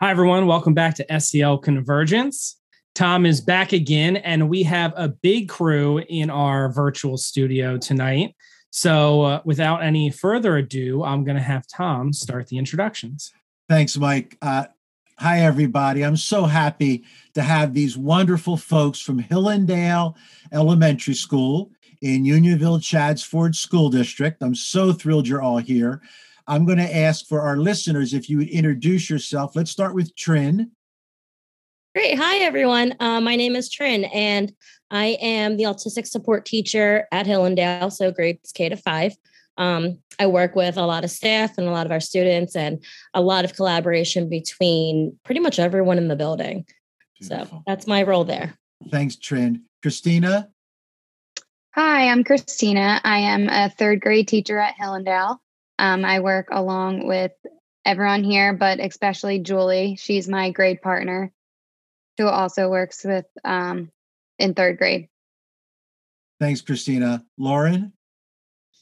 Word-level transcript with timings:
Hi, 0.00 0.10
everyone. 0.10 0.48
Welcome 0.48 0.74
back 0.74 0.96
to 0.96 1.20
SEL 1.20 1.58
Convergence. 1.58 2.58
Tom 2.96 3.24
is 3.24 3.40
back 3.40 3.72
again, 3.72 4.16
and 4.16 4.48
we 4.48 4.64
have 4.64 4.92
a 4.96 5.08
big 5.08 5.48
crew 5.48 6.02
in 6.08 6.30
our 6.30 6.72
virtual 6.72 7.16
studio 7.16 7.78
tonight. 7.78 8.34
So, 8.70 9.22
uh, 9.22 9.42
without 9.44 9.84
any 9.84 10.10
further 10.10 10.56
ado, 10.56 11.04
I'm 11.04 11.22
going 11.22 11.36
to 11.36 11.42
have 11.42 11.68
Tom 11.68 12.12
start 12.12 12.48
the 12.48 12.58
introductions. 12.58 13.32
Thanks, 13.68 13.96
Mike. 13.96 14.36
Uh, 14.42 14.66
hi, 15.16 15.42
everybody. 15.42 16.04
I'm 16.04 16.16
so 16.16 16.46
happy 16.46 17.04
to 17.34 17.42
have 17.42 17.72
these 17.72 17.96
wonderful 17.96 18.56
folks 18.56 19.00
from 19.00 19.22
Hillendale 19.22 20.16
Elementary 20.52 21.14
School 21.14 21.70
in 22.02 22.24
Unionville 22.24 22.80
Chadds 22.80 23.24
Ford 23.24 23.54
School 23.54 23.90
District. 23.90 24.42
I'm 24.42 24.56
so 24.56 24.92
thrilled 24.92 25.28
you're 25.28 25.40
all 25.40 25.58
here. 25.58 26.02
I'm 26.46 26.66
going 26.66 26.78
to 26.78 26.96
ask 26.96 27.26
for 27.26 27.40
our 27.40 27.56
listeners 27.56 28.12
if 28.12 28.28
you 28.28 28.38
would 28.38 28.48
introduce 28.48 29.08
yourself. 29.08 29.56
Let's 29.56 29.70
start 29.70 29.94
with 29.94 30.14
Trin. 30.14 30.72
Great. 31.94 32.18
Hi, 32.18 32.38
everyone. 32.38 32.94
Uh, 33.00 33.20
my 33.20 33.36
name 33.36 33.54
is 33.56 33.70
Trin, 33.70 34.04
and 34.04 34.52
I 34.90 35.16
am 35.20 35.56
the 35.56 35.64
autistic 35.64 36.06
support 36.06 36.44
teacher 36.44 37.06
at 37.12 37.26
Hillendale, 37.26 37.90
so 37.90 38.10
grades 38.10 38.52
K 38.52 38.68
to 38.68 38.76
five. 38.76 39.12
Um, 39.56 39.98
I 40.18 40.26
work 40.26 40.56
with 40.56 40.76
a 40.76 40.84
lot 40.86 41.04
of 41.04 41.10
staff 41.10 41.56
and 41.56 41.68
a 41.68 41.70
lot 41.70 41.86
of 41.86 41.92
our 41.92 42.00
students, 42.00 42.56
and 42.56 42.84
a 43.14 43.22
lot 43.22 43.44
of 43.44 43.54
collaboration 43.54 44.28
between 44.28 45.16
pretty 45.24 45.40
much 45.40 45.60
everyone 45.60 45.98
in 45.98 46.08
the 46.08 46.16
building. 46.16 46.66
Beautiful. 47.20 47.58
So 47.58 47.62
that's 47.66 47.86
my 47.86 48.02
role 48.02 48.24
there. 48.24 48.58
Thanks, 48.90 49.14
Trin. 49.16 49.62
Christina? 49.80 50.50
Hi, 51.76 52.08
I'm 52.08 52.24
Christina. 52.24 53.00
I 53.04 53.18
am 53.18 53.48
a 53.48 53.70
third 53.70 54.00
grade 54.00 54.28
teacher 54.28 54.58
at 54.58 54.74
Hillendale. 54.76 55.38
Um, 55.78 56.04
I 56.04 56.20
work 56.20 56.48
along 56.50 57.06
with 57.06 57.32
everyone 57.84 58.24
here, 58.24 58.52
but 58.52 58.80
especially 58.80 59.40
Julie. 59.40 59.96
She's 59.96 60.28
my 60.28 60.50
grade 60.50 60.82
partner 60.82 61.32
who 62.18 62.26
also 62.26 62.68
works 62.68 63.04
with 63.04 63.26
um, 63.44 63.90
in 64.38 64.54
third 64.54 64.78
grade. 64.78 65.08
Thanks, 66.40 66.60
Christina. 66.60 67.24
Lauren? 67.38 67.92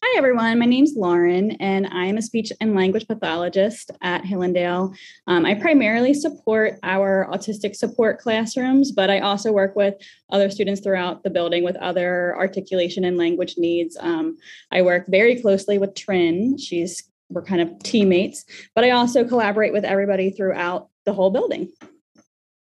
Hi, 0.04 0.18
everyone. 0.18 0.58
My 0.58 0.66
name's 0.66 0.94
Lauren, 0.96 1.52
and 1.52 1.86
I'm 1.86 2.16
a 2.16 2.22
speech 2.22 2.52
and 2.60 2.74
language 2.74 3.06
pathologist 3.06 3.92
at 4.00 4.24
Hillendale. 4.24 4.92
Um, 5.28 5.46
I 5.46 5.54
primarily 5.54 6.12
support 6.12 6.80
our 6.82 7.28
autistic 7.30 7.76
support 7.76 8.18
classrooms, 8.18 8.90
but 8.90 9.10
I 9.10 9.20
also 9.20 9.52
work 9.52 9.76
with 9.76 9.94
other 10.28 10.50
students 10.50 10.80
throughout 10.80 11.22
the 11.22 11.30
building 11.30 11.62
with 11.62 11.76
other 11.76 12.36
articulation 12.36 13.04
and 13.04 13.16
language 13.16 13.54
needs. 13.56 13.96
Um, 14.00 14.36
I 14.72 14.82
work 14.82 15.06
very 15.06 15.40
closely 15.40 15.78
with 15.78 15.94
Trin. 15.94 16.58
She's 16.58 17.04
we're 17.30 17.44
kind 17.44 17.62
of 17.62 17.78
teammates, 17.84 18.44
but 18.74 18.82
I 18.82 18.90
also 18.90 19.24
collaborate 19.24 19.72
with 19.72 19.84
everybody 19.84 20.30
throughout 20.30 20.88
the 21.04 21.12
whole 21.12 21.30
building. 21.30 21.70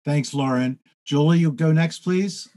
Thanks, 0.04 0.34
Lauren. 0.34 0.78
Julie, 1.06 1.38
you 1.38 1.52
go 1.52 1.72
next, 1.72 2.00
please. 2.00 2.50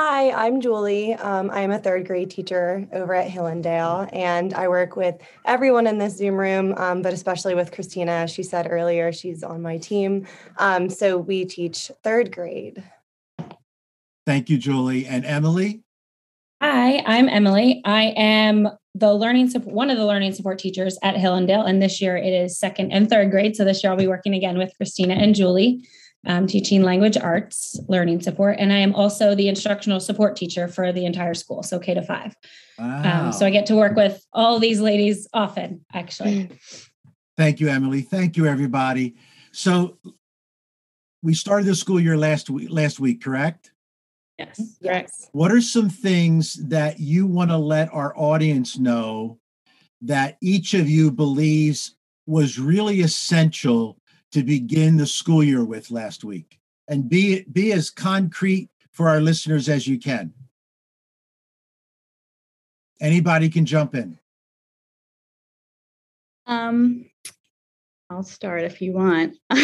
Hi, 0.00 0.30
I'm 0.30 0.60
Julie. 0.60 1.14
Um, 1.14 1.50
I 1.50 1.62
am 1.62 1.72
a 1.72 1.78
third 1.80 2.06
grade 2.06 2.30
teacher 2.30 2.86
over 2.92 3.14
at 3.14 3.28
Hillendale, 3.28 4.08
and 4.12 4.54
I 4.54 4.68
work 4.68 4.94
with 4.94 5.16
everyone 5.44 5.88
in 5.88 5.98
this 5.98 6.16
Zoom 6.16 6.36
room, 6.36 6.72
um, 6.76 7.02
but 7.02 7.12
especially 7.12 7.56
with 7.56 7.72
Christina. 7.72 8.12
As 8.12 8.30
she 8.30 8.44
said 8.44 8.68
earlier, 8.70 9.12
she's 9.12 9.42
on 9.42 9.60
my 9.60 9.76
team. 9.76 10.24
Um, 10.58 10.88
so 10.88 11.18
we 11.18 11.44
teach 11.46 11.90
third 12.04 12.30
grade. 12.30 12.80
Thank 14.24 14.48
you, 14.48 14.56
Julie. 14.56 15.04
And 15.04 15.24
Emily? 15.24 15.82
Hi, 16.62 17.02
I'm 17.04 17.28
Emily. 17.28 17.82
I 17.84 18.14
am 18.16 18.68
the 18.94 19.12
learning 19.12 19.50
support, 19.50 19.74
one 19.74 19.90
of 19.90 19.98
the 19.98 20.06
learning 20.06 20.32
support 20.32 20.60
teachers 20.60 20.96
at 21.02 21.16
Hillendale, 21.16 21.68
and 21.68 21.82
this 21.82 22.00
year 22.00 22.16
it 22.16 22.32
is 22.32 22.56
second 22.56 22.92
and 22.92 23.10
third 23.10 23.32
grade. 23.32 23.56
So 23.56 23.64
this 23.64 23.82
year 23.82 23.90
I'll 23.90 23.98
be 23.98 24.06
working 24.06 24.34
again 24.34 24.58
with 24.58 24.72
Christina 24.76 25.14
and 25.14 25.34
Julie 25.34 25.82
um, 26.28 26.46
teaching 26.46 26.82
language 26.82 27.16
arts, 27.16 27.80
learning 27.88 28.20
support, 28.20 28.56
and 28.58 28.72
I 28.72 28.76
am 28.78 28.94
also 28.94 29.34
the 29.34 29.48
instructional 29.48 29.98
support 29.98 30.36
teacher 30.36 30.68
for 30.68 30.92
the 30.92 31.04
entire 31.06 31.34
school, 31.34 31.62
so 31.62 31.78
K 31.78 31.94
to 31.94 32.02
five. 32.02 32.36
Wow. 32.78 33.26
Um, 33.26 33.32
so 33.32 33.46
I 33.46 33.50
get 33.50 33.66
to 33.66 33.74
work 33.74 33.96
with 33.96 34.24
all 34.32 34.58
these 34.58 34.80
ladies 34.80 35.26
often, 35.32 35.84
actually. 35.92 36.50
Thank 37.36 37.60
you, 37.60 37.68
Emily. 37.68 38.02
Thank 38.02 38.36
you, 38.36 38.46
everybody. 38.46 39.16
So 39.52 39.98
we 41.22 41.34
started 41.34 41.66
the 41.66 41.74
school 41.74 41.98
year 41.98 42.16
last 42.16 42.50
week. 42.50 42.68
Last 42.70 43.00
week, 43.00 43.22
correct? 43.22 43.72
Yes, 44.38 44.76
correct. 44.82 45.12
What 45.32 45.50
are 45.50 45.60
some 45.60 45.88
things 45.88 46.54
that 46.68 47.00
you 47.00 47.26
want 47.26 47.50
to 47.50 47.56
let 47.56 47.92
our 47.92 48.16
audience 48.16 48.78
know 48.78 49.38
that 50.02 50.36
each 50.40 50.74
of 50.74 50.88
you 50.88 51.10
believes 51.10 51.96
was 52.26 52.58
really 52.58 53.00
essential 53.00 53.98
to 54.32 54.42
begin 54.42 54.96
the 54.96 55.06
school 55.06 55.42
year 55.42 55.64
with 55.64 55.90
last 55.90 56.24
week 56.24 56.58
and 56.88 57.08
be 57.08 57.42
be 57.52 57.72
as 57.72 57.90
concrete 57.90 58.68
for 58.92 59.08
our 59.08 59.20
listeners 59.20 59.68
as 59.68 59.86
you 59.86 59.98
can 59.98 60.32
anybody 63.00 63.48
can 63.48 63.64
jump 63.64 63.94
in 63.94 64.18
um 66.46 67.04
I'll 68.10 68.22
start 68.22 68.62
if 68.64 68.80
you 68.80 68.92
want. 68.92 69.36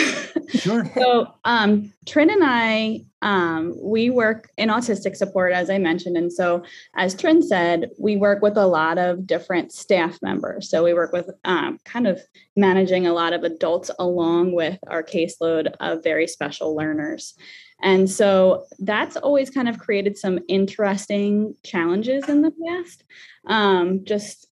Sure. 0.49 0.89
so, 0.95 1.35
um, 1.45 1.93
Trin 2.07 2.31
and 2.31 2.43
I, 2.45 3.01
um, 3.25 3.75
we 3.81 4.11
work 4.11 4.51
in 4.59 4.69
autistic 4.69 5.17
support, 5.17 5.55
as 5.55 5.71
I 5.71 5.79
mentioned. 5.79 6.19
And 6.19 6.31
so, 6.31 6.63
as 6.95 7.15
Trin 7.15 7.43
said, 7.43 7.91
we 7.99 8.17
work 8.17 8.43
with 8.43 8.59
a 8.59 8.67
lot 8.67 8.99
of 8.99 9.27
different 9.27 9.73
staff 9.73 10.21
members. 10.21 10.69
So, 10.69 10.85
we 10.85 10.93
work 10.93 11.13
with 11.13 11.31
um, 11.45 11.79
kind 11.87 12.07
of 12.07 12.21
managing 12.55 13.07
a 13.07 13.15
lot 13.15 13.33
of 13.33 13.43
adults 13.43 13.91
along 13.99 14.53
with 14.53 14.79
our 14.89 15.03
caseload 15.03 15.73
of 15.81 16.05
very 16.05 16.27
special 16.27 16.77
learners. 16.77 17.35
And 17.83 18.11
so, 18.11 18.67
that's 18.79 19.17
always 19.17 19.49
kind 19.49 19.71
of 19.71 19.79
created 19.79 20.19
some 20.19 20.41
interesting 20.47 21.55
challenges 21.65 22.29
in 22.29 22.43
the 22.43 22.53
past. 22.67 23.05
Um, 23.47 24.05
just 24.05 24.49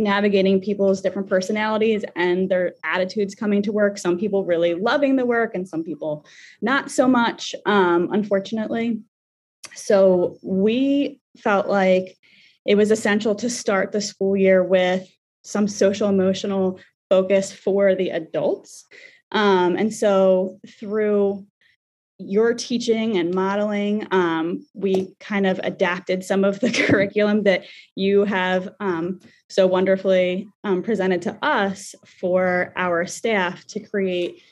navigating 0.00 0.60
people's 0.60 1.00
different 1.00 1.28
personalities 1.28 2.04
and 2.16 2.48
their 2.48 2.74
attitudes 2.84 3.34
coming 3.34 3.62
to 3.62 3.72
work. 3.72 3.98
Some 3.98 4.18
people 4.18 4.44
really 4.44 4.74
loving 4.74 5.16
the 5.16 5.26
work, 5.26 5.54
and 5.54 5.68
some 5.68 5.84
people 5.84 6.24
not 6.60 6.90
so 6.90 7.06
much, 7.06 7.54
um, 7.66 8.08
unfortunately. 8.12 9.00
So 9.74 10.38
we 10.42 11.20
felt 11.38 11.68
like 11.68 12.16
it 12.66 12.74
was 12.74 12.90
essential 12.90 13.34
to 13.36 13.50
start 13.50 13.92
the 13.92 14.00
school 14.00 14.36
year 14.36 14.62
with 14.62 15.08
some 15.42 15.68
social 15.68 16.08
emotional 16.08 16.80
focus 17.08 17.52
for 17.52 17.94
the 17.94 18.10
adults. 18.10 18.86
Um, 19.32 19.76
and 19.76 19.92
so 19.92 20.58
through 20.78 21.46
your 22.20 22.54
teaching 22.54 23.16
and 23.16 23.34
modeling, 23.34 24.06
um, 24.10 24.66
we 24.74 25.14
kind 25.20 25.46
of 25.46 25.58
adapted 25.62 26.24
some 26.24 26.44
of 26.44 26.60
the 26.60 26.70
curriculum 26.86 27.44
that 27.44 27.64
you 27.94 28.24
have 28.24 28.68
um, 28.80 29.20
so 29.48 29.66
wonderfully 29.66 30.48
um, 30.64 30.82
presented 30.82 31.22
to 31.22 31.38
us 31.42 31.94
for 32.20 32.72
our 32.76 33.06
staff 33.06 33.66
to 33.68 33.80
create. 33.80 34.42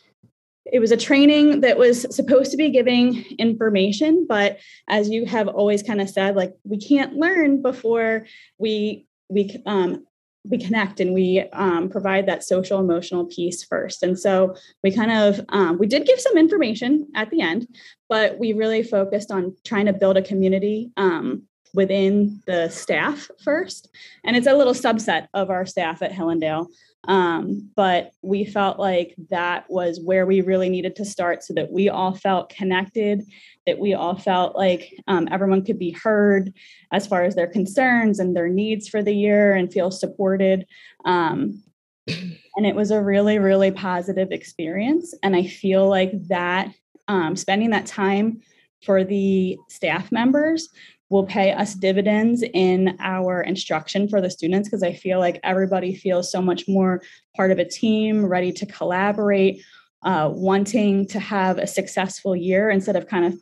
It 0.70 0.80
was 0.80 0.92
a 0.92 0.96
training 0.96 1.60
that 1.62 1.78
was 1.78 2.06
supposed 2.14 2.50
to 2.50 2.56
be 2.56 2.70
giving 2.70 3.24
information, 3.38 4.26
but 4.28 4.58
as 4.88 5.08
you 5.08 5.24
have 5.26 5.48
always 5.48 5.82
kind 5.82 6.00
of 6.00 6.10
said, 6.10 6.36
like 6.36 6.54
we 6.64 6.78
can't 6.78 7.14
learn 7.14 7.62
before 7.62 8.26
we 8.58 9.06
we 9.30 9.62
um, 9.66 10.06
we 10.50 10.58
connect 10.58 11.00
and 11.00 11.14
we 11.14 11.44
um, 11.52 11.88
provide 11.88 12.26
that 12.26 12.44
social 12.44 12.80
emotional 12.80 13.26
piece 13.26 13.64
first. 13.64 14.02
And 14.02 14.18
so 14.18 14.54
we 14.82 14.90
kind 14.90 15.12
of 15.12 15.44
um, 15.50 15.78
we 15.78 15.86
did 15.86 16.06
give 16.06 16.20
some 16.20 16.36
information 16.36 17.08
at 17.14 17.30
the 17.30 17.40
end 17.40 17.68
but 18.08 18.38
we 18.38 18.52
really 18.52 18.82
focused 18.82 19.30
on 19.30 19.54
trying 19.64 19.86
to 19.86 19.92
build 19.92 20.16
a 20.16 20.22
community 20.22 20.90
um, 20.96 21.42
within 21.74 22.42
the 22.46 22.68
staff 22.68 23.30
first 23.42 23.88
and 24.24 24.36
it's 24.36 24.46
a 24.46 24.54
little 24.54 24.74
subset 24.74 25.28
of 25.34 25.50
our 25.50 25.66
staff 25.66 26.02
at 26.02 26.12
hillendale 26.12 26.66
um, 27.06 27.70
but 27.76 28.10
we 28.22 28.44
felt 28.44 28.78
like 28.78 29.14
that 29.30 29.64
was 29.70 30.00
where 30.04 30.26
we 30.26 30.40
really 30.40 30.68
needed 30.68 30.96
to 30.96 31.04
start 31.04 31.42
so 31.42 31.54
that 31.54 31.70
we 31.70 31.88
all 31.88 32.14
felt 32.14 32.50
connected 32.50 33.24
that 33.68 33.78
we 33.78 33.92
all 33.92 34.16
felt 34.16 34.56
like 34.56 34.94
um, 35.08 35.28
everyone 35.30 35.62
could 35.62 35.78
be 35.78 35.90
heard 35.90 36.54
as 36.90 37.06
far 37.06 37.24
as 37.24 37.34
their 37.34 37.46
concerns 37.46 38.18
and 38.18 38.34
their 38.34 38.48
needs 38.48 38.88
for 38.88 39.02
the 39.02 39.14
year 39.14 39.54
and 39.54 39.70
feel 39.70 39.90
supported. 39.90 40.66
Um, 41.04 41.62
and 42.06 42.64
it 42.64 42.74
was 42.74 42.90
a 42.90 43.02
really, 43.02 43.38
really 43.38 43.70
positive 43.70 44.32
experience. 44.32 45.14
And 45.22 45.36
I 45.36 45.42
feel 45.42 45.86
like 45.86 46.12
that 46.28 46.72
um, 47.08 47.36
spending 47.36 47.70
that 47.70 47.84
time 47.84 48.40
for 48.82 49.04
the 49.04 49.58
staff 49.68 50.10
members 50.10 50.70
will 51.10 51.24
pay 51.24 51.52
us 51.52 51.74
dividends 51.74 52.42
in 52.54 52.96
our 53.00 53.40
instruction 53.42 54.08
for 54.08 54.20
the 54.20 54.30
students 54.30 54.68
because 54.68 54.82
I 54.82 54.92
feel 54.92 55.18
like 55.18 55.40
everybody 55.42 55.94
feels 55.94 56.30
so 56.30 56.42
much 56.42 56.68
more 56.68 57.02
part 57.36 57.50
of 57.50 57.58
a 57.58 57.64
team, 57.64 58.26
ready 58.26 58.52
to 58.52 58.66
collaborate, 58.66 59.62
uh, 60.02 60.30
wanting 60.32 61.06
to 61.08 61.20
have 61.20 61.58
a 61.58 61.66
successful 61.66 62.36
year 62.36 62.70
instead 62.70 62.96
of 62.96 63.08
kind 63.08 63.24
of 63.24 63.40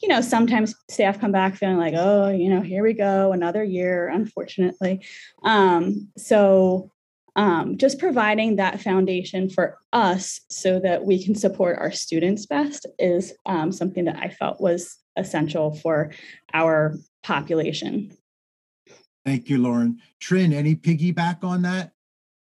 you 0.00 0.08
know, 0.08 0.20
sometimes 0.20 0.76
staff 0.88 1.20
come 1.20 1.32
back 1.32 1.56
feeling 1.56 1.76
like, 1.76 1.94
oh, 1.96 2.28
you 2.28 2.48
know, 2.48 2.60
here 2.60 2.84
we 2.84 2.92
go, 2.92 3.32
another 3.32 3.64
year, 3.64 4.08
unfortunately. 4.08 5.04
Um, 5.42 6.08
so 6.16 6.92
um, 7.34 7.78
just 7.78 7.98
providing 7.98 8.56
that 8.56 8.80
foundation 8.80 9.48
for 9.50 9.78
us 9.92 10.40
so 10.50 10.80
that 10.80 11.04
we 11.04 11.22
can 11.22 11.34
support 11.34 11.78
our 11.78 11.92
students 11.92 12.46
best 12.46 12.86
is 12.98 13.32
um, 13.46 13.72
something 13.72 14.04
that 14.04 14.16
I 14.16 14.28
felt 14.28 14.60
was 14.60 14.98
essential 15.18 15.74
for 15.74 16.12
our 16.54 16.96
population. 17.22 18.16
Thank 19.24 19.50
you, 19.50 19.58
Lauren. 19.58 20.00
Trin, 20.20 20.52
any 20.52 20.74
piggyback 20.74 21.44
on 21.44 21.62
that? 21.62 21.92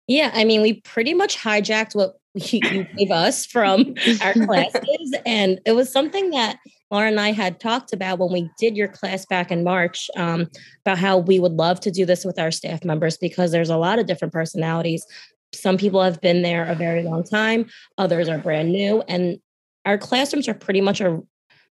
Yeah, 0.07 0.31
I 0.33 0.45
mean, 0.45 0.61
we 0.61 0.79
pretty 0.81 1.13
much 1.13 1.37
hijacked 1.37 1.95
what 1.95 2.15
you, 2.33 2.61
gave 2.61 3.11
us 3.11 3.45
from 3.45 3.95
our 4.21 4.33
classes. 4.45 5.15
And 5.25 5.59
it 5.65 5.73
was 5.73 5.91
something 5.91 6.29
that 6.29 6.59
Laura 6.89 7.07
and 7.07 7.19
I 7.19 7.33
had 7.33 7.59
talked 7.59 7.91
about 7.91 8.19
when 8.19 8.31
we 8.31 8.49
did 8.57 8.77
your 8.77 8.87
class 8.87 9.25
back 9.25 9.51
in 9.51 9.63
March 9.63 10.09
um, 10.15 10.47
about 10.85 10.97
how 10.97 11.17
we 11.17 11.39
would 11.39 11.53
love 11.53 11.79
to 11.81 11.91
do 11.91 12.05
this 12.05 12.23
with 12.23 12.39
our 12.39 12.51
staff 12.51 12.85
members 12.85 13.17
because 13.17 13.51
there's 13.51 13.69
a 13.69 13.77
lot 13.77 13.99
of 13.99 14.05
different 14.05 14.33
personalities. 14.33 15.05
Some 15.53 15.77
people 15.77 16.01
have 16.01 16.21
been 16.21 16.41
there 16.41 16.65
a 16.65 16.75
very 16.75 17.03
long 17.03 17.23
time, 17.23 17.65
others 17.97 18.29
are 18.29 18.37
brand 18.37 18.71
new. 18.71 19.01
And 19.09 19.39
our 19.85 19.97
classrooms 19.97 20.47
are 20.47 20.53
pretty 20.53 20.81
much 20.81 21.01
a 21.01 21.21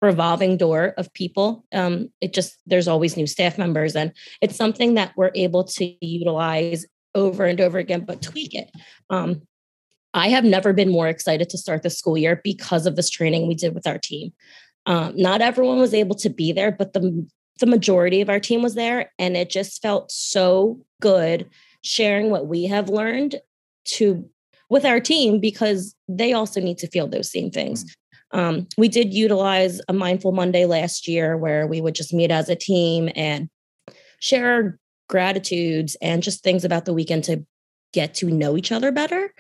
revolving 0.04 0.58
door 0.58 0.94
of 0.98 1.12
people. 1.14 1.66
Um, 1.74 2.10
it 2.22 2.34
just, 2.34 2.58
there's 2.66 2.88
always 2.88 3.18
new 3.18 3.26
staff 3.26 3.58
members. 3.58 3.96
And 3.96 4.12
it's 4.42 4.56
something 4.56 4.94
that 4.96 5.14
we're 5.16 5.32
able 5.34 5.64
to 5.64 6.06
utilize 6.06 6.86
over 7.16 7.46
and 7.46 7.60
over 7.62 7.80
again, 7.80 8.02
but 8.06 8.22
tweak 8.22 8.54
it. 8.54 8.70
Um, 9.10 9.42
I 10.14 10.30
have 10.30 10.44
never 10.44 10.74
been 10.74 10.92
more 10.92 11.08
excited 11.08 11.50
to 11.50 11.58
start 11.58 11.82
the 11.82 11.90
school 11.90 12.18
year 12.18 12.40
because 12.44 12.86
of 12.86 12.96
this 12.96 13.10
training 13.10 13.48
we 13.48 13.56
did 13.56 13.74
with 13.74 13.88
our 13.88 13.98
team. 13.98 14.32
Um, 14.86 15.14
not 15.16 15.42
everyone 15.42 15.80
was 15.80 15.94
able 15.94 16.16
to 16.18 16.30
be 16.30 16.52
there, 16.52 16.72
but 16.72 16.94
the 16.94 17.26
the 17.60 17.66
majority 17.68 18.20
of 18.20 18.30
our 18.30 18.40
team 18.40 18.64
was 18.64 18.74
there, 18.74 19.12
and 19.20 19.38
it 19.38 19.50
just 19.52 19.80
felt 19.82 20.12
so 20.12 20.84
good 21.02 21.48
sharing 21.84 22.32
what 22.32 22.48
we 22.48 22.66
have 22.66 22.90
learned 22.90 23.36
to 23.86 24.28
with 24.70 24.86
our 24.86 25.00
team 25.00 25.40
because 25.40 25.96
they 26.08 26.34
also 26.34 26.60
need 26.60 26.80
to 26.80 26.88
feel 26.88 27.08
those 27.08 27.32
same 27.32 27.52
things. 27.52 27.96
Um, 28.34 28.68
we 28.78 28.88
did 28.88 29.14
utilize 29.14 29.80
a 29.88 29.94
mindful 29.94 30.32
Monday 30.32 30.66
last 30.66 31.08
year 31.08 31.38
where 31.38 31.68
we 31.68 31.80
would 31.80 31.96
just 31.96 32.14
meet 32.14 32.32
as 32.32 32.50
a 32.50 32.56
team 32.56 33.10
and 33.16 33.48
share 34.20 34.80
gratitudes 35.08 35.96
and 36.02 36.24
just 36.24 36.44
things 36.44 36.66
about 36.66 36.86
the 36.86 36.94
weekend 36.94 37.24
to 37.26 37.46
get 37.94 38.16
to 38.16 38.30
know 38.30 38.58
each 38.58 38.72
other 38.72 38.92
better. 38.92 39.32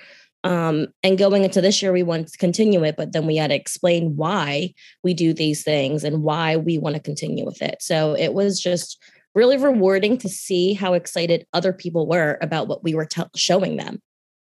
Um, 0.43 0.87
and 1.01 1.17
going 1.17 1.43
into 1.43 1.61
this 1.61 1.81
year, 1.81 1.93
we 1.93 2.03
wanted 2.03 2.27
to 2.27 2.37
continue 2.37 2.83
it, 2.83 2.95
but 2.97 3.13
then 3.13 3.25
we 3.25 3.37
had 3.37 3.47
to 3.47 3.55
explain 3.55 4.15
why 4.15 4.73
we 5.03 5.13
do 5.13 5.33
these 5.33 5.63
things 5.63 6.03
and 6.03 6.21
why 6.21 6.57
we 6.57 6.77
want 6.77 6.95
to 6.95 7.01
continue 7.01 7.45
with 7.45 7.61
it. 7.61 7.77
So 7.81 8.15
it 8.15 8.33
was 8.33 8.61
just 8.61 9.01
really 9.33 9.57
rewarding 9.57 10.17
to 10.19 10.29
see 10.29 10.73
how 10.73 10.93
excited 10.93 11.47
other 11.53 11.73
people 11.73 12.07
were 12.07 12.37
about 12.41 12.67
what 12.67 12.83
we 12.83 12.93
were 12.93 13.05
t- 13.05 13.23
showing 13.35 13.77
them. 13.77 13.99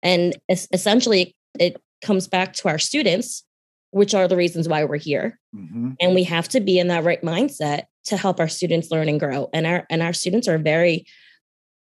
And 0.03 0.37
es- 0.49 0.69
essentially, 0.73 1.35
it 1.59 1.81
comes 2.03 2.29
back 2.29 2.53
to 2.55 2.69
our 2.69 2.79
students, 2.79 3.45
which 3.91 4.15
are 4.15 4.29
the 4.29 4.37
reasons 4.37 4.69
why 4.69 4.85
we're 4.85 4.97
here. 4.97 5.39
Mm-hmm. 5.55 5.93
And 6.01 6.15
we 6.15 6.25
have 6.25 6.49
to 6.51 6.61
be 6.61 6.79
in 6.79 6.89
that 6.89 7.05
right 7.05 7.23
mindset 7.23 7.85
to 8.05 8.17
help 8.17 8.41
our 8.41 8.49
students 8.49 8.91
learn 8.91 9.09
and 9.09 9.21
grow. 9.21 9.49
And 9.53 9.67
our 9.67 9.87
and 9.91 10.03
our 10.03 10.13
students 10.13 10.49
are 10.49 10.59
very 10.59 11.07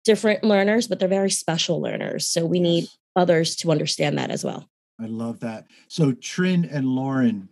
different 0.04 0.44
learners, 0.44 0.88
but 0.88 1.00
they're 1.00 1.08
very 1.08 1.30
special 1.30 1.82
learners. 1.82 2.28
So 2.28 2.46
we 2.46 2.60
need 2.60 2.88
others 3.16 3.56
to 3.58 3.72
understand 3.72 4.18
that 4.18 4.32
as 4.32 4.44
well. 4.44 4.68
I 5.00 5.06
love 5.06 5.40
that. 5.40 5.66
So, 5.88 6.12
Trin 6.14 6.66
and 6.66 6.86
Lauren, 6.86 7.50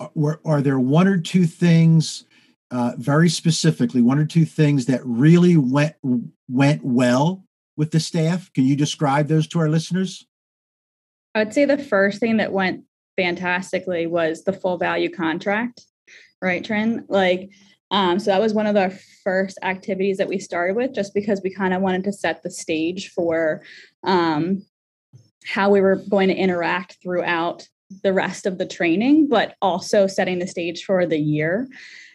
are, 0.00 0.40
are 0.44 0.60
there 0.60 0.78
one 0.78 1.08
or 1.08 1.18
two 1.18 1.46
things, 1.46 2.24
uh, 2.70 2.92
very 2.98 3.28
specifically, 3.28 4.02
one 4.02 4.18
or 4.18 4.26
two 4.26 4.44
things 4.44 4.86
that 4.86 5.00
really 5.04 5.56
went 5.56 5.94
went 6.48 6.84
well 6.84 7.44
with 7.76 7.90
the 7.90 8.00
staff? 8.00 8.52
Can 8.52 8.64
you 8.64 8.76
describe 8.76 9.28
those 9.28 9.46
to 9.48 9.58
our 9.58 9.68
listeners? 9.68 10.26
I 11.34 11.44
would 11.44 11.54
say 11.54 11.64
the 11.64 11.78
first 11.78 12.20
thing 12.20 12.36
that 12.36 12.52
went 12.52 12.84
fantastically 13.16 14.06
was 14.06 14.44
the 14.44 14.52
full 14.52 14.78
value 14.78 15.10
contract, 15.10 15.82
right, 16.40 16.64
Trin? 16.64 17.04
Like, 17.08 17.50
um, 17.90 18.18
so 18.18 18.30
that 18.30 18.40
was 18.40 18.54
one 18.54 18.66
of 18.66 18.74
the 18.74 18.98
first 19.22 19.58
activities 19.62 20.16
that 20.16 20.28
we 20.28 20.38
started 20.38 20.76
with, 20.76 20.94
just 20.94 21.12
because 21.14 21.40
we 21.42 21.52
kind 21.52 21.74
of 21.74 21.82
wanted 21.82 22.04
to 22.04 22.12
set 22.12 22.42
the 22.42 22.50
stage 22.50 23.10
for 23.10 23.62
um, 24.02 24.64
how 25.44 25.70
we 25.70 25.80
were 25.80 25.96
going 26.08 26.28
to 26.28 26.34
interact 26.34 26.98
throughout 27.02 27.68
the 28.02 28.12
rest 28.12 28.46
of 28.46 28.56
the 28.56 28.66
training, 28.66 29.28
but 29.28 29.54
also 29.60 30.06
setting 30.06 30.38
the 30.38 30.46
stage 30.46 30.84
for 30.84 31.04
the 31.04 31.18
year. 31.18 31.68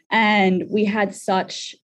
And 0.10 0.64
we 0.72 0.86
had 0.86 1.14
such 1.14 1.76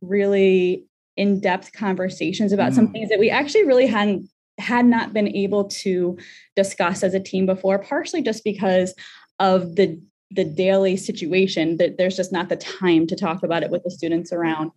really 0.00 0.86
in-depth 1.16 1.72
conversations 1.72 2.52
about 2.52 2.72
mm. 2.72 2.74
some 2.74 2.88
things 2.88 3.08
that 3.10 3.20
we 3.20 3.30
actually 3.30 3.64
really 3.64 3.86
hadn't 3.86 4.28
had 4.58 4.86
not 4.86 5.12
been 5.12 5.28
able 5.28 5.64
to 5.64 6.16
discuss 6.56 7.02
as 7.02 7.14
a 7.14 7.20
team 7.20 7.46
before 7.46 7.78
partially 7.78 8.22
just 8.22 8.44
because 8.44 8.94
of 9.38 9.76
the 9.76 10.00
the 10.30 10.44
daily 10.44 10.96
situation 10.96 11.76
that 11.76 11.96
there's 11.96 12.16
just 12.16 12.32
not 12.32 12.48
the 12.48 12.56
time 12.56 13.06
to 13.06 13.14
talk 13.14 13.42
about 13.42 13.62
it 13.62 13.70
with 13.70 13.84
the 13.84 13.90
students 13.90 14.32
around. 14.32 14.72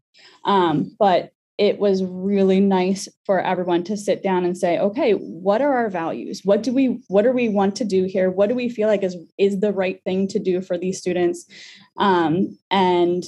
Um, 0.45 0.95
but 1.00 1.31
it 1.57 1.79
was 1.79 2.03
really 2.03 2.59
nice 2.59 3.07
for 3.25 3.41
everyone 3.41 3.83
to 3.83 3.97
sit 3.97 4.21
down 4.21 4.45
and 4.45 4.56
say 4.56 4.77
okay 4.77 5.13
what 5.13 5.62
are 5.62 5.74
our 5.74 5.89
values? 5.89 6.41
What 6.44 6.63
do 6.63 6.71
we 6.71 7.01
what 7.07 7.23
do 7.23 7.31
we 7.31 7.50
want 7.50 7.75
to 7.77 7.85
do 7.85 8.03
here? 8.03 8.30
What 8.30 8.50
do 8.50 8.56
we 8.56 8.69
feel 8.69 8.88
like 8.88 9.03
is 9.03 9.15
is 9.38 9.59
the 9.59 9.73
right 9.73 10.01
thing 10.03 10.27
to 10.30 10.39
do 10.39 10.62
for 10.62 10.77
these 10.77 11.00
students? 11.00 11.45
Um, 11.97 12.57
and 12.69 13.23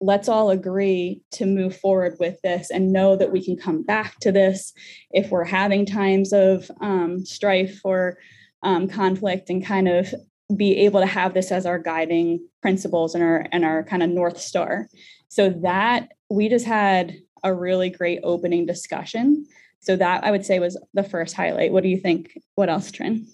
let's 0.00 0.28
all 0.28 0.50
agree 0.50 1.22
to 1.32 1.46
move 1.46 1.76
forward 1.76 2.16
with 2.18 2.40
this 2.42 2.70
and 2.70 2.92
know 2.92 3.16
that 3.16 3.32
we 3.32 3.42
can 3.42 3.56
come 3.56 3.82
back 3.82 4.18
to 4.20 4.30
this 4.32 4.72
if 5.10 5.30
we're 5.30 5.44
having 5.44 5.86
times 5.86 6.32
of 6.32 6.70
um, 6.80 7.24
strife 7.24 7.80
or 7.84 8.18
um, 8.62 8.88
conflict 8.88 9.50
and 9.50 9.64
kind 9.64 9.88
of 9.88 10.12
be 10.54 10.76
able 10.78 11.00
to 11.00 11.06
have 11.06 11.32
this 11.32 11.50
as 11.50 11.64
our 11.64 11.78
guiding 11.78 12.46
principles 12.60 13.14
and 13.14 13.24
our 13.24 13.46
and 13.50 13.64
our 13.64 13.82
kind 13.82 14.02
of 14.02 14.10
north 14.10 14.38
star 14.38 14.88
so 15.28 15.50
that 15.50 16.08
we 16.30 16.48
just 16.48 16.66
had 16.66 17.16
a 17.42 17.52
really 17.52 17.90
great 17.90 18.20
opening 18.22 18.66
discussion. 18.66 19.46
So 19.80 19.96
that 19.96 20.24
I 20.24 20.30
would 20.30 20.46
say 20.46 20.58
was 20.58 20.80
the 20.94 21.02
first 21.02 21.34
highlight. 21.34 21.72
What 21.72 21.82
do 21.82 21.90
you 21.90 21.98
think? 21.98 22.38
What 22.54 22.70
else, 22.70 22.90
Trin? 22.90 23.26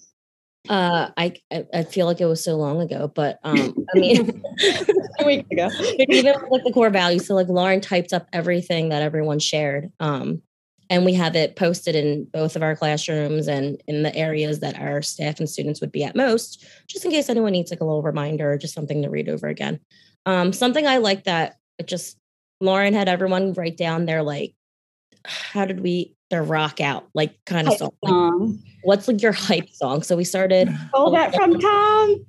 Uh, 0.69 1.11
I 1.17 1.35
I 1.75 1.85
feel 1.85 2.07
like 2.07 2.21
it 2.21 2.27
was 2.27 2.45
so 2.45 2.57
long 2.57 2.81
ago, 2.81 3.11
but 3.15 3.39
um, 3.45 3.75
I 3.95 3.99
mean, 3.99 4.43
a 5.19 5.25
week 5.25 5.47
ago. 5.51 5.69
even 6.09 6.35
like 6.51 6.65
the 6.65 6.73
core 6.73 6.91
values. 6.91 7.27
So 7.27 7.35
like 7.35 7.49
Lauren 7.49 7.81
typed 7.81 8.13
up 8.13 8.27
everything 8.33 8.91
that 8.91 9.03
everyone 9.03 9.39
shared, 9.39 9.91
um, 10.01 10.43
and 10.91 11.05
we 11.05 11.15
have 11.15 11.35
it 11.35 11.57
posted 11.57 11.97
in 11.97 12.25
both 12.25 12.57
of 12.57 12.63
our 12.63 12.77
classrooms 12.77 13.49
and 13.49 13.83
in 13.87 14.03
the 14.03 14.15
areas 14.15 14.61
that 14.61 14.79
our 14.79 15.01
staff 15.03 15.39
and 15.39 15.49
students 15.49 15.81
would 15.81 15.93
be 15.93 16.05
at 16.05 16.15
most, 16.15 16.65
just 16.87 17.05
in 17.05 17.11
case 17.11 17.29
anyone 17.31 17.53
needs 17.53 17.71
like 17.71 17.81
a 17.81 17.85
little 17.85 18.03
reminder 18.03 18.53
or 18.53 18.59
just 18.59 18.75
something 18.75 19.03
to 19.03 19.09
read 19.09 19.29
over 19.29 19.49
again. 19.49 19.81
Um, 20.27 20.53
something 20.53 20.87
I 20.87 20.99
like 20.99 21.25
that 21.25 21.57
it 21.79 21.87
just 21.89 22.19
Lauren 22.61 22.93
had 22.93 23.09
everyone 23.09 23.55
write 23.55 23.77
down 23.77 24.05
their 24.05 24.23
like, 24.23 24.55
how 25.25 25.65
did 25.65 25.81
we 25.81 26.15
their 26.31 26.43
rock 26.45 26.81
out 26.81 27.09
like 27.13 27.35
kind 27.45 27.69
of 27.69 27.77
song. 27.77 27.91
song. 28.07 28.59
What's 28.83 29.09
like 29.09 29.21
your 29.21 29.33
hype 29.33 29.69
song? 29.69 30.03
So 30.03 30.17
we 30.17 30.25
started. 30.25 30.69
Oh, 30.95 31.11
that 31.11 31.35
from 31.35 31.59
Tom. 31.59 32.25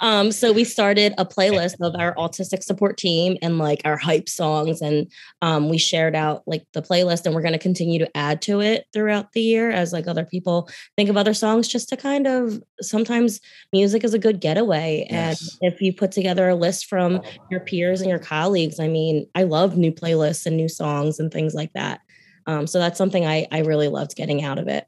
um, 0.00 0.30
so 0.30 0.52
we 0.52 0.62
started 0.62 1.14
a 1.18 1.24
playlist 1.24 1.76
of 1.80 1.96
our 1.98 2.14
autistic 2.14 2.62
support 2.62 2.96
team 2.96 3.38
and 3.42 3.58
like 3.58 3.80
our 3.84 3.96
hype 3.96 4.28
songs, 4.28 4.80
and 4.80 5.10
um, 5.40 5.68
we 5.68 5.78
shared 5.78 6.14
out 6.14 6.42
like 6.46 6.64
the 6.74 6.82
playlist, 6.82 7.24
and 7.26 7.34
we're 7.34 7.42
going 7.42 7.54
to 7.54 7.58
continue 7.58 7.98
to 7.98 8.16
add 8.16 8.40
to 8.42 8.60
it 8.60 8.86
throughout 8.92 9.32
the 9.32 9.40
year 9.40 9.70
as 9.70 9.92
like 9.92 10.06
other 10.06 10.24
people 10.24 10.68
think 10.96 11.10
of 11.10 11.16
other 11.16 11.34
songs, 11.34 11.66
just 11.66 11.88
to 11.88 11.96
kind 11.96 12.26
of 12.26 12.62
sometimes 12.80 13.40
music 13.72 14.04
is 14.04 14.14
a 14.14 14.18
good 14.18 14.40
getaway, 14.40 15.06
yes. 15.10 15.58
and 15.60 15.72
if 15.72 15.80
you 15.80 15.92
put 15.92 16.12
together 16.12 16.50
a 16.50 16.54
list 16.54 16.86
from 16.86 17.20
your 17.50 17.60
peers 17.60 18.00
and 18.00 18.10
your 18.10 18.20
colleagues, 18.20 18.78
I 18.78 18.86
mean, 18.86 19.26
I 19.34 19.42
love 19.42 19.76
new 19.76 19.92
playlists 19.92 20.46
and 20.46 20.56
new 20.56 20.68
songs 20.68 21.18
and 21.18 21.32
things 21.32 21.54
like 21.54 21.72
that. 21.72 22.01
Um, 22.46 22.66
so 22.66 22.78
that's 22.78 22.98
something 22.98 23.26
I, 23.26 23.46
I 23.50 23.60
really 23.60 23.88
loved 23.88 24.16
getting 24.16 24.42
out 24.42 24.58
of 24.58 24.68
it. 24.68 24.86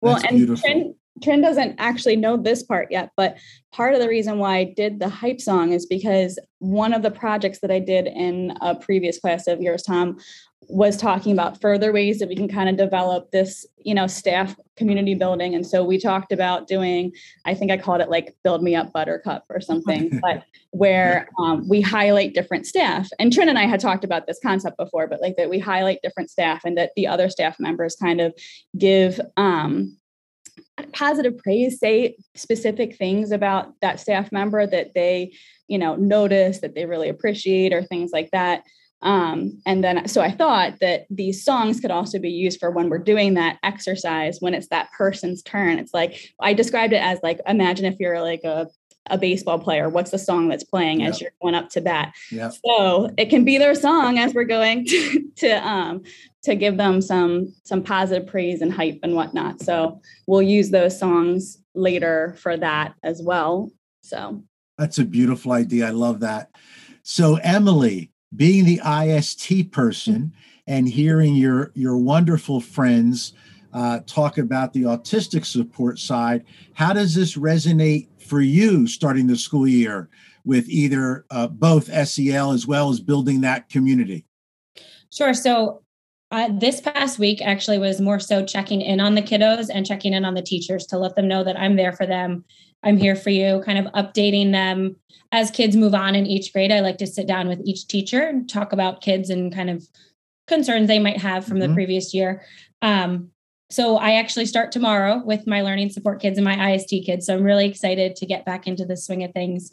Well, 0.00 0.14
that's 0.14 0.24
and 0.32 0.58
Trin, 0.58 0.94
Trin 1.22 1.40
doesn't 1.40 1.76
actually 1.78 2.16
know 2.16 2.36
this 2.36 2.62
part 2.62 2.88
yet, 2.90 3.10
but 3.16 3.36
part 3.72 3.94
of 3.94 4.00
the 4.00 4.08
reason 4.08 4.38
why 4.38 4.58
I 4.58 4.64
did 4.64 5.00
the 5.00 5.08
hype 5.08 5.40
song 5.40 5.72
is 5.72 5.86
because 5.86 6.38
one 6.58 6.92
of 6.92 7.02
the 7.02 7.10
projects 7.10 7.60
that 7.60 7.70
I 7.70 7.78
did 7.78 8.06
in 8.06 8.56
a 8.60 8.74
previous 8.74 9.18
class 9.18 9.46
of 9.46 9.60
yours, 9.60 9.82
Tom, 9.82 10.18
was 10.68 10.96
talking 10.96 11.32
about 11.32 11.60
further 11.60 11.92
ways 11.92 12.18
that 12.18 12.28
we 12.28 12.34
can 12.34 12.48
kind 12.48 12.68
of 12.68 12.76
develop 12.76 13.30
this, 13.30 13.64
you 13.84 13.94
know, 13.94 14.06
staff 14.06 14.56
community 14.76 15.14
building. 15.14 15.54
And 15.54 15.66
so 15.66 15.84
we 15.84 15.98
talked 15.98 16.32
about 16.32 16.66
doing, 16.66 17.12
I 17.44 17.54
think 17.54 17.70
I 17.70 17.76
called 17.76 18.00
it 18.00 18.10
like 18.10 18.34
build 18.42 18.62
me 18.62 18.74
up 18.74 18.92
buttercup 18.92 19.44
or 19.48 19.60
something, 19.60 20.18
but 20.22 20.44
where 20.70 21.28
um, 21.38 21.68
we 21.68 21.80
highlight 21.80 22.34
different 22.34 22.66
staff. 22.66 23.08
And 23.18 23.32
Trin 23.32 23.48
and 23.48 23.58
I 23.58 23.66
had 23.66 23.80
talked 23.80 24.04
about 24.04 24.26
this 24.26 24.40
concept 24.42 24.76
before, 24.76 25.06
but 25.06 25.20
like 25.20 25.36
that 25.36 25.50
we 25.50 25.58
highlight 25.58 26.02
different 26.02 26.30
staff 26.30 26.64
and 26.64 26.76
that 26.76 26.90
the 26.96 27.06
other 27.06 27.28
staff 27.28 27.60
members 27.60 27.94
kind 27.94 28.20
of 28.20 28.34
give 28.76 29.20
um, 29.36 29.96
positive 30.92 31.38
praise, 31.38 31.78
say 31.78 32.16
specific 32.34 32.96
things 32.96 33.30
about 33.30 33.72
that 33.80 34.00
staff 34.00 34.32
member 34.32 34.66
that 34.66 34.94
they, 34.94 35.32
you 35.68 35.78
know, 35.78 35.96
notice 35.96 36.58
that 36.60 36.74
they 36.74 36.86
really 36.86 37.08
appreciate 37.08 37.72
or 37.72 37.82
things 37.82 38.10
like 38.12 38.30
that. 38.32 38.62
Um, 39.06 39.62
and 39.64 39.84
then, 39.84 40.08
so 40.08 40.20
I 40.20 40.32
thought 40.32 40.80
that 40.80 41.06
these 41.10 41.44
songs 41.44 41.78
could 41.78 41.92
also 41.92 42.18
be 42.18 42.28
used 42.28 42.58
for 42.58 42.72
when 42.72 42.88
we're 42.88 42.98
doing 42.98 43.34
that 43.34 43.58
exercise, 43.62 44.38
when 44.40 44.52
it's 44.52 44.66
that 44.70 44.90
person's 44.90 45.44
turn. 45.44 45.78
It's 45.78 45.94
like, 45.94 46.34
I 46.40 46.52
described 46.54 46.92
it 46.92 47.00
as 47.00 47.20
like, 47.22 47.40
imagine 47.46 47.84
if 47.86 48.00
you're 48.00 48.20
like 48.20 48.42
a, 48.42 48.66
a 49.08 49.16
baseball 49.16 49.60
player, 49.60 49.88
what's 49.88 50.10
the 50.10 50.18
song 50.18 50.48
that's 50.48 50.64
playing 50.64 51.00
yep. 51.00 51.10
as 51.10 51.20
you're 51.20 51.30
going 51.40 51.54
up 51.54 51.70
to 51.70 51.80
bat? 51.80 52.14
Yep. 52.32 52.54
So 52.66 53.10
it 53.16 53.30
can 53.30 53.44
be 53.44 53.58
their 53.58 53.76
song 53.76 54.18
as 54.18 54.34
we're 54.34 54.42
going 54.42 54.84
to, 54.86 55.30
to, 55.36 55.52
um, 55.64 56.02
to 56.42 56.56
give 56.56 56.76
them 56.76 57.00
some, 57.00 57.54
some 57.62 57.84
positive 57.84 58.26
praise 58.26 58.60
and 58.60 58.72
hype 58.72 58.98
and 59.04 59.14
whatnot. 59.14 59.62
So 59.62 60.00
we'll 60.26 60.42
use 60.42 60.70
those 60.70 60.98
songs 60.98 61.58
later 61.76 62.34
for 62.40 62.56
that 62.56 62.94
as 63.04 63.22
well. 63.22 63.70
So 64.00 64.42
that's 64.76 64.98
a 64.98 65.04
beautiful 65.04 65.52
idea. 65.52 65.86
I 65.86 65.90
love 65.90 66.18
that. 66.20 66.50
So 67.04 67.36
Emily, 67.36 68.10
being 68.34 68.64
the 68.64 68.80
IST 68.84 69.70
person 69.70 70.32
and 70.66 70.88
hearing 70.88 71.34
your 71.34 71.70
your 71.74 71.96
wonderful 71.96 72.60
friends 72.60 73.32
uh, 73.72 74.00
talk 74.06 74.38
about 74.38 74.72
the 74.72 74.82
autistic 74.82 75.44
support 75.44 75.98
side, 75.98 76.44
how 76.72 76.92
does 76.92 77.14
this 77.14 77.36
resonate 77.36 78.08
for 78.18 78.40
you 78.40 78.86
starting 78.86 79.26
the 79.26 79.36
school 79.36 79.68
year 79.68 80.08
with 80.44 80.68
either 80.68 81.26
uh, 81.30 81.46
both 81.46 81.92
SEL 82.08 82.52
as 82.52 82.66
well 82.66 82.90
as 82.90 83.00
building 83.00 83.42
that 83.42 83.68
community? 83.68 84.24
Sure. 85.12 85.34
So 85.34 85.82
uh, 86.30 86.48
this 86.58 86.80
past 86.80 87.18
week 87.18 87.40
actually 87.42 87.78
was 87.78 88.00
more 88.00 88.18
so 88.18 88.44
checking 88.44 88.80
in 88.80 88.98
on 88.98 89.14
the 89.14 89.22
kiddos 89.22 89.68
and 89.72 89.86
checking 89.86 90.12
in 90.12 90.24
on 90.24 90.34
the 90.34 90.42
teachers 90.42 90.86
to 90.86 90.98
let 90.98 91.14
them 91.14 91.28
know 91.28 91.44
that 91.44 91.58
I'm 91.58 91.76
there 91.76 91.92
for 91.92 92.06
them. 92.06 92.44
I'm 92.82 92.96
here 92.96 93.16
for 93.16 93.30
you, 93.30 93.62
kind 93.64 93.78
of 93.78 93.92
updating 93.94 94.52
them 94.52 94.96
as 95.32 95.50
kids 95.50 95.76
move 95.76 95.94
on 95.94 96.14
in 96.14 96.26
each 96.26 96.52
grade. 96.52 96.72
I 96.72 96.80
like 96.80 96.98
to 96.98 97.06
sit 97.06 97.26
down 97.26 97.48
with 97.48 97.60
each 97.64 97.88
teacher 97.88 98.22
and 98.22 98.48
talk 98.48 98.72
about 98.72 99.00
kids 99.00 99.30
and 99.30 99.52
kind 99.52 99.70
of 99.70 99.86
concerns 100.46 100.86
they 100.86 100.98
might 100.98 101.18
have 101.18 101.44
from 101.44 101.58
mm-hmm. 101.58 101.68
the 101.68 101.74
previous 101.74 102.14
year. 102.14 102.42
Um, 102.82 103.30
so 103.70 103.96
I 103.96 104.12
actually 104.12 104.46
start 104.46 104.70
tomorrow 104.70 105.20
with 105.24 105.46
my 105.46 105.62
learning 105.62 105.90
support 105.90 106.20
kids 106.20 106.38
and 106.38 106.44
my 106.44 106.74
IST 106.74 106.90
kids. 107.04 107.26
So 107.26 107.34
I'm 107.34 107.42
really 107.42 107.66
excited 107.66 108.14
to 108.16 108.26
get 108.26 108.44
back 108.44 108.68
into 108.68 108.84
the 108.84 108.96
swing 108.96 109.24
of 109.24 109.32
things. 109.32 109.72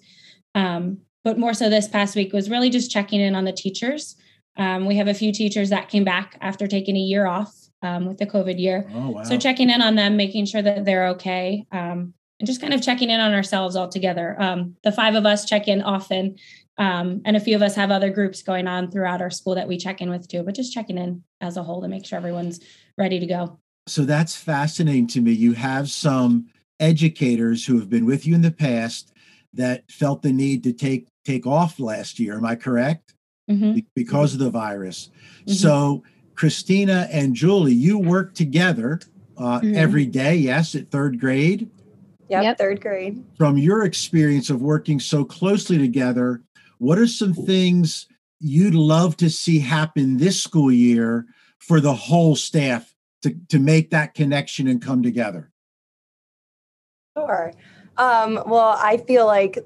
Um, 0.56 1.00
but 1.24 1.38
more 1.38 1.54
so 1.54 1.70
this 1.70 1.88
past 1.88 2.16
week 2.16 2.34
was 2.34 2.50
really 2.50 2.72
just 2.72 2.90
checking 2.90 3.22
in 3.22 3.36
on 3.36 3.46
the 3.46 3.54
teachers 3.54 4.16
um, 4.58 4.86
we 4.86 4.96
have 4.98 5.08
a 5.08 5.14
few 5.14 5.32
teachers 5.32 5.70
that 5.70 5.90
came 5.90 6.04
back 6.04 6.38
after 6.42 6.68
taking 6.68 6.96
a 6.96 7.00
year 7.00 7.26
off 7.26 7.54
um, 7.82 8.06
with 8.06 8.18
the 8.18 8.26
COVID 8.26 8.60
year. 8.60 8.88
Oh, 8.94 9.10
wow. 9.10 9.24
So 9.24 9.38
checking 9.38 9.70
in 9.70 9.82
on 9.82 9.96
them, 9.96 10.16
making 10.16 10.46
sure 10.46 10.62
that 10.62 10.86
they're 10.86 11.08
okay, 11.10 11.66
um, 11.72 12.14
and 12.44 12.48
just 12.48 12.60
kind 12.60 12.74
of 12.74 12.82
checking 12.82 13.10
in 13.10 13.22
on 13.22 13.34
ourselves 13.34 13.78
all 13.78 13.88
together. 13.88 14.36
Um, 14.38 14.76
the 14.84 14.92
five 14.92 15.16
of 15.16 15.26
us 15.26 15.46
check 15.46 15.70
in 15.70 15.82
often, 15.82 16.36
um, 16.78 17.22
and 17.24 17.38
a 17.38 17.40
few 17.40 17.56
of 17.56 17.62
us 17.62 17.74
have 17.76 17.90
other 17.90 18.10
groups 18.10 18.42
going 18.42 18.68
on 18.68 18.92
throughout 18.92 19.22
our 19.22 19.32
school 19.32 19.56
that 19.56 19.66
we 19.66 19.78
check 19.78 20.02
in 20.02 20.10
with 20.10 20.28
too. 20.28 20.44
But 20.44 20.54
just 20.54 20.74
checking 20.74 20.98
in 20.98 21.24
as 21.40 21.56
a 21.56 21.64
whole 21.64 21.82
to 21.82 21.88
make 21.88 22.06
sure 22.06 22.18
everyone's 22.18 22.60
ready 22.98 23.18
to 23.18 23.26
go. 23.26 23.60
So 23.88 24.04
that's 24.04 24.36
fascinating 24.36 25.08
to 25.08 25.22
me. 25.22 25.32
You 25.32 25.54
have 25.54 25.90
some 25.90 26.48
educators 26.82 27.66
who 27.66 27.80
have 27.80 27.90
been 27.90 28.06
with 28.06 28.28
you 28.28 28.36
in 28.36 28.42
the 28.42 28.52
past 28.52 29.14
that 29.54 29.90
felt 29.90 30.22
the 30.22 30.34
need 30.34 30.66
to 30.66 30.74
take 30.74 31.08
take 31.24 31.48
off 31.48 31.80
last 31.80 32.20
year. 32.20 32.36
Am 32.36 32.46
I 32.46 32.56
correct? 32.56 33.14
mm-hmm. 33.50 33.80
because 33.96 34.34
of 34.34 34.40
the 34.40 34.50
virus. 34.50 35.10
Mm-hmm. 35.42 35.54
So, 35.54 36.04
Christina 36.36 37.08
and 37.12 37.36
Julie, 37.36 37.74
you 37.74 38.00
work 38.00 38.34
together 38.34 39.00
uh, 39.38 39.60
mm-hmm. 39.60 39.76
every 39.76 40.06
day, 40.06 40.36
yes, 40.36 40.76
at 40.76 40.90
third 40.90 41.20
grade. 41.20 41.70
Yep, 42.30 42.44
yep, 42.44 42.58
third 42.58 42.82
grade. 42.82 43.24
From 43.38 43.58
your 43.58 43.84
experience 43.84 44.50
of 44.50 44.62
working 44.62 45.00
so 45.00 45.26
closely 45.26 45.78
together, 45.78 46.42
what 46.78 46.98
are 46.98 47.08
some 47.08 47.34
things 47.34 48.08
you'd 48.40 48.76
love 48.76 49.18
to 49.18 49.30
see 49.30 49.60
happen 49.60 50.18
this 50.18 50.42
school 50.42 50.72
year 50.72 51.26
for 51.60 51.80
the 51.80 51.94
whole 51.94 52.36
staff 52.36 52.94
to, 53.22 53.36
to 53.50 53.60
make 53.60 53.90
that 53.92 54.14
connection 54.14 54.68
and 54.68 54.82
come 54.82 55.04
together? 55.04 55.52
Sure. 57.18 57.54
Um, 57.98 58.42
well, 58.48 58.76
I 58.80 58.98
feel 58.98 59.26
like 59.26 59.60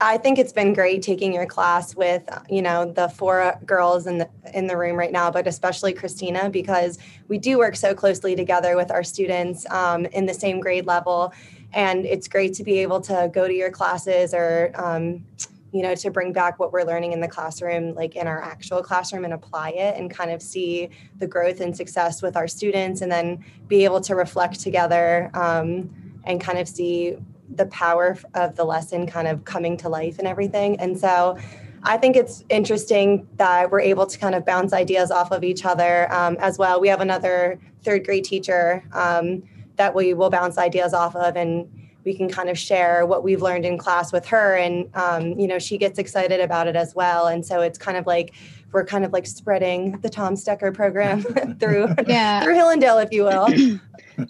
I 0.00 0.18
think 0.18 0.38
it's 0.38 0.52
been 0.52 0.72
great 0.72 1.02
taking 1.02 1.32
your 1.32 1.46
class 1.46 1.94
with 1.94 2.28
you 2.48 2.62
know 2.62 2.92
the 2.92 3.08
four 3.08 3.58
girls 3.64 4.06
in 4.06 4.18
the 4.18 4.28
in 4.52 4.66
the 4.66 4.76
room 4.76 4.96
right 4.96 5.12
now, 5.12 5.30
but 5.30 5.46
especially 5.46 5.92
Christina 5.92 6.50
because 6.50 6.98
we 7.28 7.38
do 7.38 7.58
work 7.58 7.76
so 7.76 7.94
closely 7.94 8.36
together 8.36 8.76
with 8.76 8.90
our 8.90 9.02
students 9.02 9.68
um, 9.70 10.06
in 10.06 10.26
the 10.26 10.34
same 10.34 10.60
grade 10.60 10.86
level, 10.86 11.32
and 11.74 12.06
it's 12.06 12.28
great 12.28 12.54
to 12.54 12.64
be 12.64 12.78
able 12.78 13.00
to 13.02 13.30
go 13.32 13.46
to 13.46 13.54
your 13.54 13.70
classes 13.70 14.32
or 14.32 14.72
um, 14.74 15.24
you 15.72 15.82
know 15.82 15.94
to 15.94 16.10
bring 16.10 16.32
back 16.32 16.58
what 16.58 16.72
we're 16.72 16.84
learning 16.84 17.12
in 17.12 17.20
the 17.20 17.28
classroom 17.28 17.94
like 17.94 18.16
in 18.16 18.26
our 18.26 18.40
actual 18.40 18.82
classroom 18.82 19.24
and 19.24 19.34
apply 19.34 19.70
it 19.70 19.96
and 19.98 20.10
kind 20.10 20.30
of 20.30 20.40
see 20.40 20.88
the 21.18 21.26
growth 21.26 21.60
and 21.60 21.76
success 21.76 22.22
with 22.22 22.36
our 22.36 22.46
students 22.46 23.00
and 23.00 23.10
then 23.10 23.44
be 23.66 23.84
able 23.84 24.00
to 24.00 24.14
reflect 24.14 24.60
together 24.60 25.30
um, 25.34 25.90
and 26.24 26.40
kind 26.40 26.58
of 26.58 26.68
see 26.68 27.16
the 27.56 27.66
power 27.66 28.16
of 28.34 28.56
the 28.56 28.64
lesson 28.64 29.06
kind 29.06 29.28
of 29.28 29.44
coming 29.44 29.76
to 29.76 29.88
life 29.88 30.18
and 30.18 30.26
everything. 30.26 30.78
And 30.80 30.98
so 30.98 31.36
I 31.82 31.98
think 31.98 32.16
it's 32.16 32.44
interesting 32.48 33.28
that 33.36 33.70
we're 33.70 33.80
able 33.80 34.06
to 34.06 34.18
kind 34.18 34.34
of 34.34 34.46
bounce 34.46 34.72
ideas 34.72 35.10
off 35.10 35.30
of 35.30 35.44
each 35.44 35.64
other 35.64 36.10
um, 36.12 36.36
as 36.40 36.56
well. 36.56 36.80
We 36.80 36.88
have 36.88 37.00
another 37.00 37.60
third 37.82 38.06
grade 38.06 38.24
teacher 38.24 38.82
um, 38.92 39.42
that 39.76 39.94
we 39.94 40.14
will 40.14 40.30
bounce 40.30 40.58
ideas 40.58 40.94
off 40.94 41.16
of 41.16 41.36
and 41.36 41.68
we 42.04 42.14
can 42.14 42.28
kind 42.28 42.50
of 42.50 42.58
share 42.58 43.06
what 43.06 43.24
we've 43.24 43.40
learned 43.40 43.64
in 43.64 43.78
class 43.78 44.12
with 44.12 44.26
her 44.26 44.56
and 44.56 44.94
um, 44.94 45.38
you 45.38 45.46
know 45.46 45.58
she 45.58 45.78
gets 45.78 45.98
excited 45.98 46.40
about 46.40 46.66
it 46.66 46.76
as 46.76 46.94
well 46.94 47.26
and 47.26 47.44
so 47.44 47.60
it's 47.60 47.78
kind 47.78 47.96
of 47.96 48.06
like 48.06 48.34
we're 48.72 48.84
kind 48.84 49.04
of 49.04 49.12
like 49.12 49.26
spreading 49.26 49.92
the 50.00 50.10
tom 50.10 50.34
stecker 50.34 50.74
program 50.74 51.22
through 51.60 51.88
yeah. 52.06 52.42
through 52.42 52.54
hillendale 52.54 52.98
if 52.98 53.10
you 53.12 53.24
will 53.24 53.48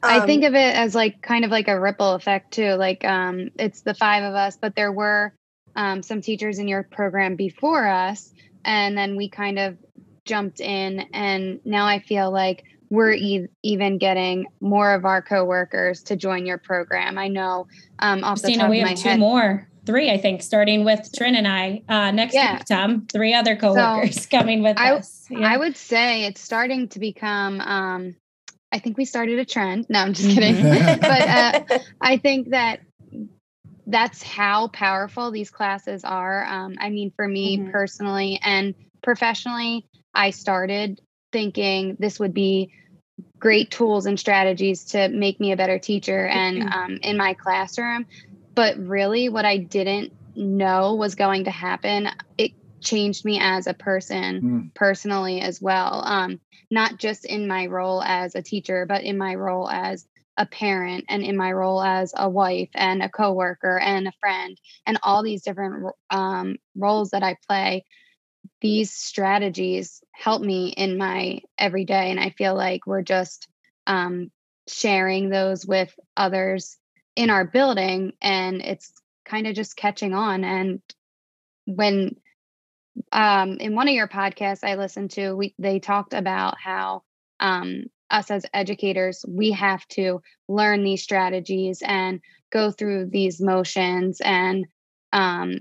I 0.02 0.18
um, 0.18 0.26
think 0.26 0.44
of 0.44 0.54
it 0.54 0.74
as 0.74 0.94
like 0.94 1.20
kind 1.22 1.44
of 1.44 1.50
like 1.50 1.68
a 1.68 1.78
ripple 1.78 2.14
effect 2.14 2.52
too. 2.52 2.74
Like 2.74 3.04
um, 3.04 3.50
it's 3.58 3.82
the 3.82 3.94
five 3.94 4.22
of 4.22 4.34
us, 4.34 4.56
but 4.56 4.74
there 4.74 4.92
were 4.92 5.34
um, 5.76 6.02
some 6.02 6.20
teachers 6.20 6.58
in 6.58 6.68
your 6.68 6.84
program 6.84 7.36
before 7.36 7.86
us, 7.86 8.32
and 8.64 8.96
then 8.96 9.16
we 9.16 9.28
kind 9.28 9.58
of 9.58 9.76
jumped 10.24 10.60
in, 10.60 11.00
and 11.12 11.60
now 11.64 11.86
I 11.86 11.98
feel 11.98 12.30
like 12.30 12.64
we're 12.94 13.12
e- 13.12 13.48
even 13.62 13.98
getting 13.98 14.46
more 14.60 14.94
of 14.94 15.04
our 15.04 15.22
coworkers 15.22 16.02
to 16.04 16.16
join 16.16 16.46
your 16.46 16.58
program. 16.58 17.18
I 17.18 17.28
know 17.28 17.66
um, 17.98 18.24
off 18.24 18.40
Christina, 18.40 18.56
the 18.56 18.62
top 18.62 18.70
we 18.70 18.80
of 18.80 18.88
have 18.88 18.96
my 18.96 19.02
two 19.02 19.08
head, 19.10 19.20
more, 19.20 19.68
three, 19.84 20.10
I 20.10 20.18
think, 20.18 20.42
starting 20.42 20.84
with 20.84 21.10
Trin 21.14 21.34
and 21.34 21.46
I 21.46 21.82
uh, 21.88 22.10
next 22.10 22.34
yeah. 22.34 22.54
week. 22.54 22.64
Tom, 22.66 23.06
three 23.12 23.34
other 23.34 23.56
coworkers 23.56 24.22
so 24.22 24.28
coming 24.38 24.62
with 24.62 24.78
I, 24.78 24.92
us. 24.92 25.26
Yeah. 25.28 25.52
I 25.52 25.56
would 25.56 25.76
say 25.76 26.24
it's 26.24 26.40
starting 26.40 26.88
to 26.90 26.98
become 26.98 27.60
um, 27.60 28.16
I 28.74 28.80
think 28.80 28.98
we 28.98 29.04
started 29.04 29.38
a 29.38 29.44
trend. 29.44 29.86
No, 29.88 30.00
I'm 30.00 30.14
just 30.14 30.28
kidding. 30.28 30.56
Mm-hmm. 30.56 31.00
but 31.68 31.70
uh, 31.70 31.78
I 32.00 32.16
think 32.16 32.50
that 32.50 32.80
that's 33.86 34.20
how 34.20 34.66
powerful 34.68 35.30
these 35.30 35.50
classes 35.50 36.02
are. 36.02 36.44
Um, 36.44 36.74
I 36.80 36.90
mean, 36.90 37.12
for 37.14 37.28
me 37.28 37.58
mm-hmm. 37.58 37.70
personally 37.70 38.40
and 38.42 38.74
professionally, 39.00 39.86
I 40.12 40.30
started 40.30 41.00
thinking 41.30 41.96
this 42.00 42.18
would 42.18 42.34
be 42.34 42.72
great 43.44 43.70
tools 43.70 44.06
and 44.06 44.18
strategies 44.18 44.84
to 44.86 45.06
make 45.10 45.38
me 45.38 45.52
a 45.52 45.56
better 45.56 45.78
teacher 45.78 46.26
and 46.26 46.62
um, 46.62 46.98
in 47.02 47.14
my 47.18 47.34
classroom. 47.34 48.06
But 48.54 48.78
really, 48.78 49.28
what 49.28 49.44
I 49.44 49.58
didn't 49.58 50.14
know 50.34 50.94
was 50.94 51.14
going 51.14 51.44
to 51.44 51.50
happen, 51.50 52.08
it 52.38 52.52
changed 52.80 53.22
me 53.22 53.38
as 53.38 53.66
a 53.66 53.74
person 53.74 54.40
mm. 54.40 54.74
personally 54.74 55.42
as 55.42 55.60
well. 55.60 56.02
Um, 56.06 56.40
not 56.70 56.98
just 56.98 57.26
in 57.26 57.46
my 57.46 57.66
role 57.66 58.02
as 58.02 58.34
a 58.34 58.40
teacher, 58.40 58.86
but 58.86 59.02
in 59.02 59.18
my 59.18 59.34
role 59.34 59.68
as 59.68 60.06
a 60.38 60.46
parent 60.46 61.04
and 61.10 61.22
in 61.22 61.36
my 61.36 61.52
role 61.52 61.82
as 61.82 62.14
a 62.16 62.30
wife 62.30 62.70
and 62.72 63.02
a 63.02 63.10
coworker 63.10 63.78
and 63.78 64.08
a 64.08 64.12
friend 64.20 64.58
and 64.86 64.98
all 65.02 65.22
these 65.22 65.42
different 65.42 65.92
um, 66.08 66.56
roles 66.74 67.10
that 67.10 67.22
I 67.22 67.36
play. 67.46 67.84
These 68.64 68.94
strategies 68.94 70.02
help 70.10 70.40
me 70.40 70.68
in 70.68 70.96
my 70.96 71.42
everyday, 71.58 72.10
and 72.10 72.18
I 72.18 72.30
feel 72.30 72.54
like 72.54 72.86
we're 72.86 73.02
just 73.02 73.46
um, 73.86 74.30
sharing 74.66 75.28
those 75.28 75.66
with 75.66 75.94
others 76.16 76.78
in 77.14 77.28
our 77.28 77.44
building, 77.44 78.14
and 78.22 78.62
it's 78.62 78.90
kind 79.26 79.46
of 79.46 79.54
just 79.54 79.76
catching 79.76 80.14
on. 80.14 80.44
And 80.44 80.80
when 81.66 82.16
um, 83.12 83.58
in 83.58 83.74
one 83.74 83.86
of 83.86 83.92
your 83.92 84.08
podcasts 84.08 84.64
I 84.64 84.76
listened 84.76 85.10
to, 85.10 85.34
we 85.34 85.54
they 85.58 85.78
talked 85.78 86.14
about 86.14 86.56
how 86.58 87.02
um, 87.40 87.82
us 88.10 88.30
as 88.30 88.46
educators 88.54 89.26
we 89.28 89.50
have 89.50 89.86
to 89.88 90.22
learn 90.48 90.84
these 90.84 91.02
strategies 91.02 91.82
and 91.84 92.18
go 92.50 92.70
through 92.70 93.10
these 93.10 93.42
motions 93.42 94.22
and 94.24 94.64
um, 95.12 95.58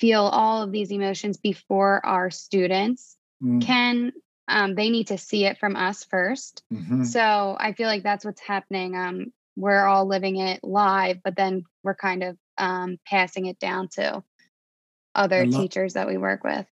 feel 0.00 0.22
all 0.22 0.62
of 0.62 0.72
these 0.72 0.90
emotions 0.90 1.36
before 1.36 2.04
our 2.04 2.30
students 2.30 3.16
mm. 3.42 3.62
can. 3.62 4.12
Um, 4.48 4.74
they 4.74 4.90
need 4.90 5.08
to 5.08 5.18
see 5.18 5.44
it 5.44 5.58
from 5.58 5.76
us 5.76 6.04
1st 6.12 6.62
mm-hmm. 6.72 7.04
So 7.04 7.56
I 7.60 7.72
feel 7.72 7.86
like 7.86 8.02
that's 8.02 8.24
what's 8.24 8.40
happening. 8.40 8.96
Um, 8.96 9.32
we're 9.56 9.84
all 9.84 10.06
living 10.06 10.38
it 10.38 10.64
live, 10.64 11.22
but 11.22 11.36
then 11.36 11.62
we're 11.84 11.94
kind 11.94 12.24
of 12.24 12.36
um, 12.58 12.98
passing 13.06 13.46
it 13.46 13.60
down 13.60 13.88
to 13.92 14.24
other 15.14 15.46
lo- 15.46 15.60
teachers 15.60 15.92
that 15.92 16.08
we 16.08 16.16
work 16.16 16.42
with. 16.42 16.66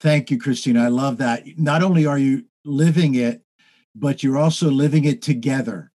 Thank 0.00 0.30
you, 0.30 0.38
Christina. 0.38 0.84
I 0.84 0.88
love 0.88 1.18
that. 1.18 1.44
Not 1.56 1.82
only 1.82 2.04
are 2.04 2.18
you 2.18 2.44
living 2.64 3.14
it, 3.14 3.42
but 3.94 4.22
you're 4.22 4.38
also 4.38 4.70
living 4.70 5.04
it 5.04 5.22
together. 5.22 5.90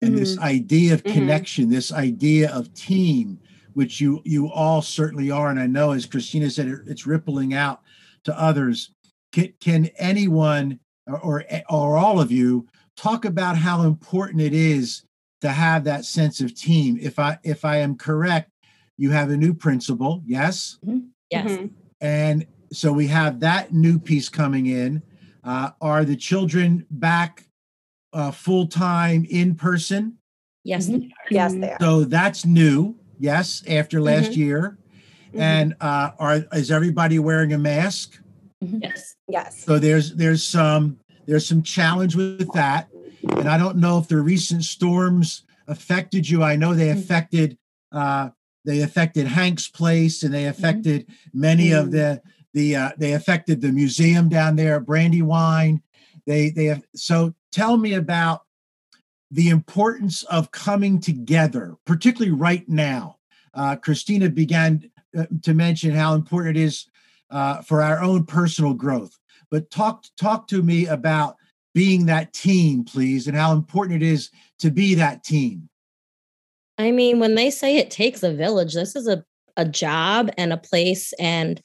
And 0.00 0.12
mm-hmm. 0.12 0.20
this 0.20 0.38
idea 0.38 0.94
of 0.94 1.02
mm-hmm. 1.02 1.18
connection, 1.18 1.70
this 1.70 1.92
idea 1.92 2.50
of 2.50 2.72
team, 2.72 3.40
which 3.74 4.00
you 4.00 4.20
you 4.24 4.50
all 4.50 4.82
certainly 4.82 5.30
are, 5.30 5.50
and 5.50 5.60
I 5.60 5.66
know, 5.66 5.92
as 5.92 6.06
Christina 6.06 6.50
said, 6.50 6.68
it's 6.86 7.06
rippling 7.06 7.54
out 7.54 7.80
to 8.24 8.38
others. 8.38 8.90
Can, 9.32 9.52
can 9.60 9.90
anyone 9.98 10.80
or, 11.06 11.18
or 11.20 11.44
or 11.68 11.96
all 11.96 12.20
of 12.20 12.32
you 12.32 12.66
talk 12.96 13.24
about 13.24 13.56
how 13.56 13.82
important 13.82 14.42
it 14.42 14.54
is 14.54 15.02
to 15.40 15.50
have 15.50 15.84
that 15.84 16.04
sense 16.04 16.40
of 16.40 16.54
team? 16.54 16.98
If 17.00 17.18
I 17.18 17.38
if 17.42 17.64
I 17.64 17.78
am 17.78 17.96
correct, 17.96 18.50
you 18.96 19.10
have 19.10 19.30
a 19.30 19.36
new 19.36 19.54
principal, 19.54 20.22
yes, 20.26 20.78
mm-hmm. 20.84 21.06
yes, 21.30 21.50
mm-hmm. 21.50 21.66
and 22.00 22.46
so 22.72 22.92
we 22.92 23.06
have 23.06 23.40
that 23.40 23.72
new 23.72 23.98
piece 23.98 24.28
coming 24.28 24.66
in. 24.66 25.02
Uh, 25.44 25.70
are 25.80 26.04
the 26.04 26.16
children 26.16 26.84
back 26.90 27.44
uh, 28.12 28.30
full 28.30 28.66
time 28.66 29.26
in 29.30 29.54
person? 29.54 30.18
Yes, 30.64 30.88
mm-hmm. 30.88 31.08
yes, 31.30 31.54
they 31.54 31.70
are. 31.70 31.78
So 31.80 32.04
that's 32.04 32.44
new. 32.44 32.96
Yes, 33.18 33.62
after 33.68 34.00
last 34.00 34.32
mm-hmm. 34.32 34.40
year. 34.40 34.78
Mm-hmm. 35.28 35.40
And 35.40 35.76
uh, 35.80 36.10
are 36.18 36.44
is 36.52 36.70
everybody 36.70 37.18
wearing 37.18 37.52
a 37.52 37.58
mask? 37.58 38.18
Mm-hmm. 38.64 38.78
Yes. 38.82 39.16
Yes. 39.28 39.64
So 39.64 39.78
there's 39.78 40.14
there's 40.14 40.42
some 40.42 40.98
there's 41.26 41.46
some 41.46 41.62
challenge 41.62 42.16
with 42.16 42.50
that, 42.54 42.88
and 43.36 43.48
I 43.48 43.58
don't 43.58 43.76
know 43.76 43.98
if 43.98 44.08
the 44.08 44.20
recent 44.20 44.64
storms 44.64 45.44
affected 45.66 46.28
you. 46.28 46.42
I 46.42 46.56
know 46.56 46.74
they 46.74 46.88
mm-hmm. 46.88 46.98
affected 46.98 47.58
uh, 47.92 48.30
they 48.64 48.80
affected 48.80 49.26
Hank's 49.26 49.68
place, 49.68 50.22
and 50.22 50.32
they 50.32 50.44
mm-hmm. 50.44 50.50
affected 50.50 51.06
many 51.34 51.72
of 51.72 51.90
the 51.90 52.22
the 52.54 52.76
uh, 52.76 52.90
they 52.96 53.12
affected 53.12 53.60
the 53.60 53.72
museum 53.72 54.28
down 54.28 54.56
there, 54.56 54.80
Brandywine. 54.80 55.82
They 56.26 56.50
they 56.50 56.66
have 56.66 56.82
so 56.94 57.34
tell 57.52 57.76
me 57.76 57.94
about 57.94 58.42
the 59.30 59.50
importance 59.50 60.22
of 60.24 60.50
coming 60.50 61.00
together, 61.00 61.76
particularly 61.84 62.32
right 62.32 62.68
now. 62.68 63.16
Uh, 63.54 63.76
Christina 63.76 64.28
began 64.28 64.90
uh, 65.16 65.26
to 65.42 65.54
mention 65.54 65.92
how 65.92 66.14
important 66.14 66.56
it 66.56 66.62
is 66.62 66.86
uh, 67.30 67.62
for 67.62 67.82
our 67.82 68.00
own 68.00 68.24
personal 68.24 68.74
growth. 68.74 69.18
But 69.50 69.70
talk 69.70 70.04
talk 70.16 70.46
to 70.48 70.62
me 70.62 70.86
about 70.86 71.36
being 71.74 72.06
that 72.06 72.32
team, 72.32 72.84
please, 72.84 73.26
and 73.26 73.36
how 73.36 73.52
important 73.52 74.02
it 74.02 74.06
is 74.06 74.30
to 74.60 74.70
be 74.70 74.94
that 74.94 75.24
team. 75.24 75.68
I 76.78 76.90
mean, 76.90 77.18
when 77.18 77.34
they 77.34 77.50
say 77.50 77.76
it 77.76 77.90
takes 77.90 78.22
a 78.22 78.32
village, 78.32 78.74
this 78.74 78.94
is 78.94 79.08
a, 79.08 79.24
a 79.56 79.64
job 79.64 80.30
and 80.38 80.52
a 80.52 80.56
place 80.56 81.12
and 81.14 81.60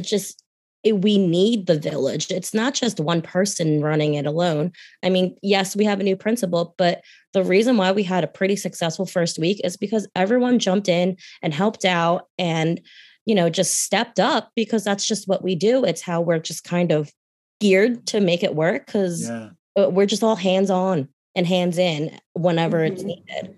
just 0.00 0.43
it, 0.84 1.02
we 1.02 1.18
need 1.18 1.66
the 1.66 1.78
village. 1.78 2.30
It's 2.30 2.54
not 2.54 2.74
just 2.74 3.00
one 3.00 3.22
person 3.22 3.80
running 3.80 4.14
it 4.14 4.26
alone. 4.26 4.72
I 5.02 5.10
mean, 5.10 5.36
yes, 5.42 5.74
we 5.74 5.84
have 5.84 5.98
a 5.98 6.04
new 6.04 6.16
principal, 6.16 6.74
but 6.78 7.02
the 7.32 7.42
reason 7.42 7.76
why 7.76 7.90
we 7.92 8.02
had 8.02 8.22
a 8.22 8.28
pretty 8.28 8.56
successful 8.56 9.06
first 9.06 9.38
week 9.38 9.60
is 9.64 9.76
because 9.76 10.06
everyone 10.14 10.58
jumped 10.58 10.88
in 10.88 11.16
and 11.42 11.54
helped 11.54 11.84
out 11.84 12.28
and, 12.38 12.80
you 13.26 13.34
know, 13.34 13.48
just 13.48 13.82
stepped 13.82 14.20
up 14.20 14.50
because 14.54 14.84
that's 14.84 15.06
just 15.06 15.26
what 15.26 15.42
we 15.42 15.54
do. 15.54 15.84
It's 15.84 16.02
how 16.02 16.20
we're 16.20 16.38
just 16.38 16.64
kind 16.64 16.92
of 16.92 17.10
geared 17.60 18.06
to 18.08 18.20
make 18.20 18.42
it 18.42 18.54
work 18.54 18.86
because 18.86 19.28
yeah. 19.28 19.48
we're 19.74 20.06
just 20.06 20.22
all 20.22 20.36
hands 20.36 20.70
on 20.70 21.08
and 21.34 21.46
hands 21.46 21.78
in 21.78 22.18
whenever 22.34 22.78
mm-hmm. 22.78 22.92
it's 22.92 23.02
needed 23.02 23.56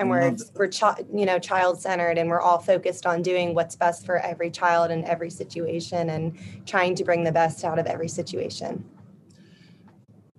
and 0.00 0.08
we're 0.10 0.36
we're 0.54 0.68
chi- 0.68 1.04
you 1.14 1.26
know 1.26 1.38
child 1.38 1.80
centered 1.80 2.18
and 2.18 2.28
we're 2.28 2.40
all 2.40 2.58
focused 2.58 3.06
on 3.06 3.22
doing 3.22 3.54
what's 3.54 3.76
best 3.76 4.06
for 4.06 4.18
every 4.18 4.50
child 4.50 4.90
in 4.90 5.04
every 5.04 5.30
situation 5.30 6.10
and 6.10 6.38
trying 6.66 6.94
to 6.94 7.04
bring 7.04 7.22
the 7.22 7.32
best 7.32 7.64
out 7.64 7.78
of 7.78 7.86
every 7.86 8.08
situation. 8.08 8.84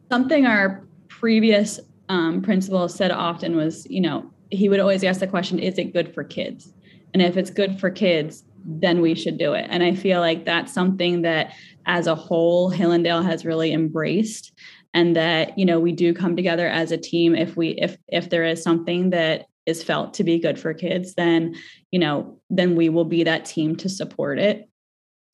Something 0.10 0.46
our 0.46 0.84
previous 1.08 1.80
um, 2.10 2.42
principal 2.42 2.90
said 2.90 3.12
often 3.12 3.56
was 3.56 3.86
you 3.90 4.02
know 4.02 4.30
he 4.50 4.68
would 4.68 4.80
always 4.80 5.04
ask 5.04 5.20
the 5.20 5.28
question 5.28 5.60
is 5.60 5.78
it 5.78 5.94
good 5.94 6.14
for 6.14 6.24
kids? 6.24 6.74
And 7.14 7.22
if 7.22 7.38
it's 7.38 7.50
good 7.50 7.80
for 7.80 7.90
kids 7.90 8.44
then 8.64 9.02
we 9.02 9.16
should 9.16 9.40
do 9.40 9.54
it. 9.54 9.66
And 9.70 9.82
i 9.82 9.96
feel 9.96 10.20
like 10.20 10.46
that's 10.46 10.72
something 10.72 11.24
that 11.24 11.56
as 11.86 12.06
a 12.06 12.14
whole 12.14 12.70
hillendale 12.70 13.24
has 13.24 13.44
really 13.44 13.74
embraced 13.74 14.54
and 14.94 15.16
that 15.16 15.58
you 15.58 15.66
know 15.66 15.80
we 15.80 15.92
do 15.92 16.14
come 16.14 16.36
together 16.36 16.68
as 16.68 16.92
a 16.92 16.98
team 16.98 17.36
if 17.36 17.56
we 17.56 17.70
if 17.70 17.98
if 18.08 18.30
there 18.30 18.44
is 18.44 18.62
something 18.62 19.10
that 19.12 19.46
is 19.66 19.84
felt 19.84 20.14
to 20.16 20.24
be 20.24 20.40
good 20.40 20.60
for 20.60 20.74
kids 20.74 21.14
then 21.16 21.56
you 21.92 22.00
know 22.00 22.40
then 22.50 22.76
we 22.76 22.90
will 22.90 23.06
be 23.06 23.24
that 23.24 23.46
team 23.46 23.76
to 23.78 23.90
support 23.90 24.40
it. 24.40 24.68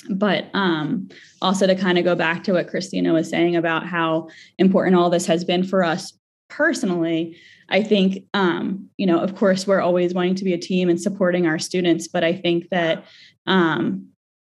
But 0.09 0.45
um 0.53 1.09
also 1.41 1.65
to 1.65 1.75
kind 1.75 1.97
of 1.97 2.03
go 2.03 2.15
back 2.15 2.43
to 2.43 2.53
what 2.53 2.67
christina 2.67 3.13
was 3.13 3.29
saying 3.29 3.55
about 3.55 3.85
how 3.85 4.29
important 4.59 4.95
all 4.95 5.09
this 5.09 5.25
has 5.25 5.43
been 5.43 5.63
for 5.63 5.83
us 5.83 6.13
personally 6.49 7.35
i 7.69 7.81
think 7.81 8.23
um 8.33 8.87
you 8.97 9.07
know 9.07 9.19
of 9.19 9.35
course 9.35 9.65
we're 9.65 9.81
always 9.81 10.13
wanting 10.13 10.35
to 10.35 10.45
be 10.45 10.53
a 10.53 10.57
team 10.57 10.87
and 10.87 11.01
supporting 11.01 11.47
our 11.47 11.59
students 11.59 12.07
but 12.07 12.23
i 12.23 12.31
think 12.31 12.69
that 12.69 13.05
um 13.47 14.07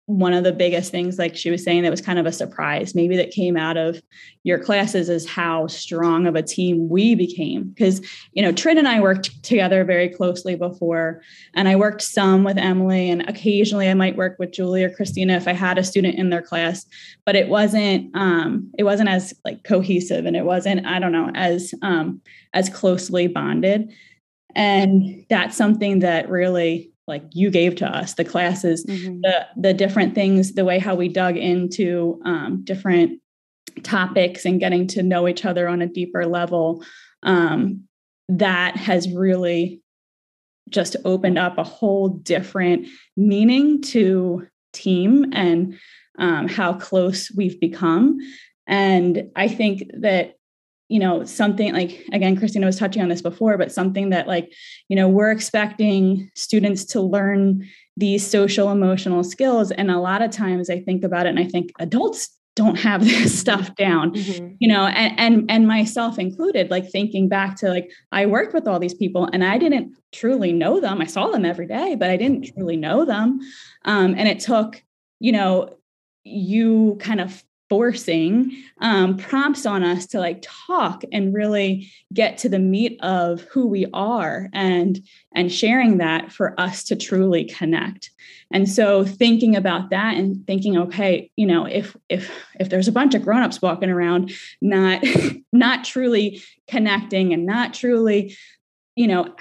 one 0.08 0.34
of 0.34 0.44
the 0.44 0.52
biggest 0.52 0.90
things 0.90 1.20
like 1.20 1.36
she 1.36 1.52
was 1.52 1.64
saying 1.64 1.84
that 1.84 1.92
was 1.92 2.02
kind 2.02 2.18
of 2.18 2.26
a 2.26 2.32
surprise 2.32 2.96
maybe 2.96 3.16
that 3.16 3.30
came 3.30 3.56
out 3.56 3.78
of 3.78 4.02
your 4.44 4.58
classes 4.58 5.10
is 5.10 5.28
how 5.28 5.68
strong 5.68 6.26
of 6.26 6.36
a 6.36 6.42
team 6.42 6.88
we 6.90 7.14
became. 7.14 7.70
Because 7.70 8.02
you 8.34 8.42
know 8.42 8.52
trin 8.52 8.78
and 8.78 8.88
i 8.88 9.00
worked 9.00 9.44
together 9.44 9.84
very 9.84 10.10
closely 10.10 10.56
before 10.56 11.22
and 11.54 11.68
i 11.68 11.76
worked 11.76 12.02
some 12.02 12.44
with 12.44 12.58
emily 12.58 13.10
and 13.10 13.28
occasionally 13.30 13.90
i 13.90 13.94
might 13.94 14.16
work 14.16 14.38
with 14.40 14.52
julie 14.52 14.84
or 14.84 14.90
christina 14.90 15.36
if 15.36 15.48
i 15.48 15.54
had 15.54 15.78
a 15.78 15.84
student 15.84 16.16
in 16.16 16.30
their 16.30 16.42
class 16.42 16.86
but 17.26 17.36
it 17.36 17.50
wasn't 17.50 18.16
um 18.16 18.72
it 18.78 18.84
wasn't 18.84 19.10
as 19.10 19.34
like 19.46 19.64
cohesive 19.64 20.26
and 20.26 20.36
it 20.36 20.46
wasn't 20.46 20.86
i 20.86 21.00
don't 21.00 21.12
know 21.12 21.32
as 21.36 21.74
um 21.82 22.22
as 22.58 22.70
closely 22.70 23.28
bonded. 23.28 23.94
And 24.56 25.26
that's 25.30 25.56
something 25.56 26.00
that 26.00 26.30
really 26.30 26.92
like 27.08 27.24
you 27.32 27.50
gave 27.50 27.76
to 27.76 27.86
us 27.86 28.14
the 28.14 28.26
classes 28.26 28.86
mm-hmm. 28.86 29.22
the 29.22 29.48
the 29.56 29.74
different 29.74 30.14
things 30.14 30.54
the 30.54 30.66
way 30.66 30.78
how 30.78 30.94
we 30.96 31.08
dug 31.08 31.38
into 31.38 32.20
um, 32.26 32.62
different 32.64 33.20
topics 33.84 34.46
and 34.46 34.60
getting 34.60 34.88
to 34.88 35.04
know 35.04 35.28
each 35.28 35.46
other 35.46 35.68
on 35.68 35.82
a 35.82 35.88
deeper 35.88 36.26
level 36.26 36.84
um, 37.24 37.84
that 38.28 38.76
has 38.76 39.12
really 39.14 39.82
just 40.70 40.96
opened 41.06 41.38
up 41.38 41.58
a 41.58 41.64
whole 41.64 42.10
different 42.10 42.88
meaning 43.16 43.82
to 43.82 44.46
team 44.74 45.26
and 45.32 45.78
um, 46.20 46.48
how 46.48 46.74
close 46.74 47.32
we've 47.32 47.60
become 47.60 48.18
and 48.68 49.24
i 49.36 49.48
think 49.48 49.84
that 49.94 50.34
you 50.90 51.00
know 51.00 51.24
something 51.26 51.74
like 51.74 52.06
again 52.14 52.36
christina 52.36 52.66
was 52.66 52.78
touching 52.78 53.02
on 53.02 53.10
this 53.10 53.22
before 53.22 53.58
but 53.58 53.72
something 53.72 54.10
that 54.10 54.28
like 54.28 54.54
you 54.88 54.96
know 54.96 55.08
we're 55.08 55.32
expecting 55.32 56.30
students 56.36 56.86
to 56.86 57.02
learn 57.02 57.68
these 57.98 58.26
social 58.26 58.72
emotional 58.72 59.24
skills. 59.24 59.72
And 59.72 59.90
a 59.90 60.00
lot 60.00 60.22
of 60.22 60.32
times 60.32 60.70
i 60.70 60.80
think 60.80 61.04
about 61.04 61.26
it 61.26 61.30
and 61.30 61.40
i 61.40 61.46
think 61.46 61.72
adults 61.80 62.30
don't 62.56 62.78
have 62.80 63.04
this 63.06 63.38
stuff 63.38 63.76
down 63.76 64.12
mm-hmm. 64.12 64.56
you 64.60 64.68
know 64.68 64.86
and, 64.88 65.20
and 65.20 65.52
and 65.52 65.68
myself 65.68 66.18
included 66.18 66.72
like 66.72 66.90
thinking 66.90 67.30
back 67.30 67.56
to 67.58 67.70
like 67.70 67.92
i 68.12 68.26
worked 68.26 68.54
with 68.54 68.68
all 68.68 68.80
these 68.80 68.94
people 68.94 69.30
and 69.32 69.44
i 69.44 69.58
didn't 69.58 69.96
truly 70.14 70.54
know 70.54 70.80
them. 70.80 71.02
I 71.02 71.06
saw 71.06 71.28
them 71.28 71.46
every 71.46 71.68
day 71.68 71.96
but 71.96 72.10
i 72.10 72.18
didn't 72.18 72.54
truly 72.54 72.78
know 72.78 73.06
them. 73.06 73.40
Um, 73.86 74.16
and 74.18 74.28
it 74.28 74.40
took 74.40 74.82
you 75.20 75.32
know 75.32 75.78
you 76.24 76.98
kind 77.00 77.22
of 77.22 77.44
forcing 77.70 78.52
um, 78.80 79.18
prompts 79.18 79.66
on 79.66 79.84
us 79.84 80.06
to 80.08 80.20
like 80.20 80.40
talk 80.42 81.04
and 81.12 81.34
really 81.34 81.92
get 82.14 82.38
to 82.40 82.50
the 82.50 82.60
meat 82.60 83.00
of 83.02 83.42
who 83.52 83.68
we 83.68 83.86
are 83.94 84.50
and 84.54 85.00
and 85.34 85.52
sharing 85.52 85.98
that 85.98 86.32
for 86.32 86.60
us 86.60 86.84
to 86.86 86.96
truly 86.96 87.46
connect. 87.46 88.12
And 88.52 88.70
so 88.70 89.04
thinking 89.04 89.56
about 89.56 89.90
that 89.90 90.16
and 90.16 90.46
thinking 90.48 90.78
okay 90.78 91.30
you 91.36 91.46
know 91.46 91.66
if 91.66 91.96
if 92.10 92.32
if 92.60 92.70
there's 92.70 92.88
a 92.88 92.94
bunch 92.94 93.16
of 93.16 93.24
grown-ups 93.24 93.62
walking 93.62 93.90
around 93.90 94.32
not 94.62 95.04
not 95.52 95.84
truly 95.84 96.42
connecting 96.68 97.34
and 97.34 97.46
not 97.46 97.74
truly 97.74 98.36
you 98.96 99.08
know 99.08 99.36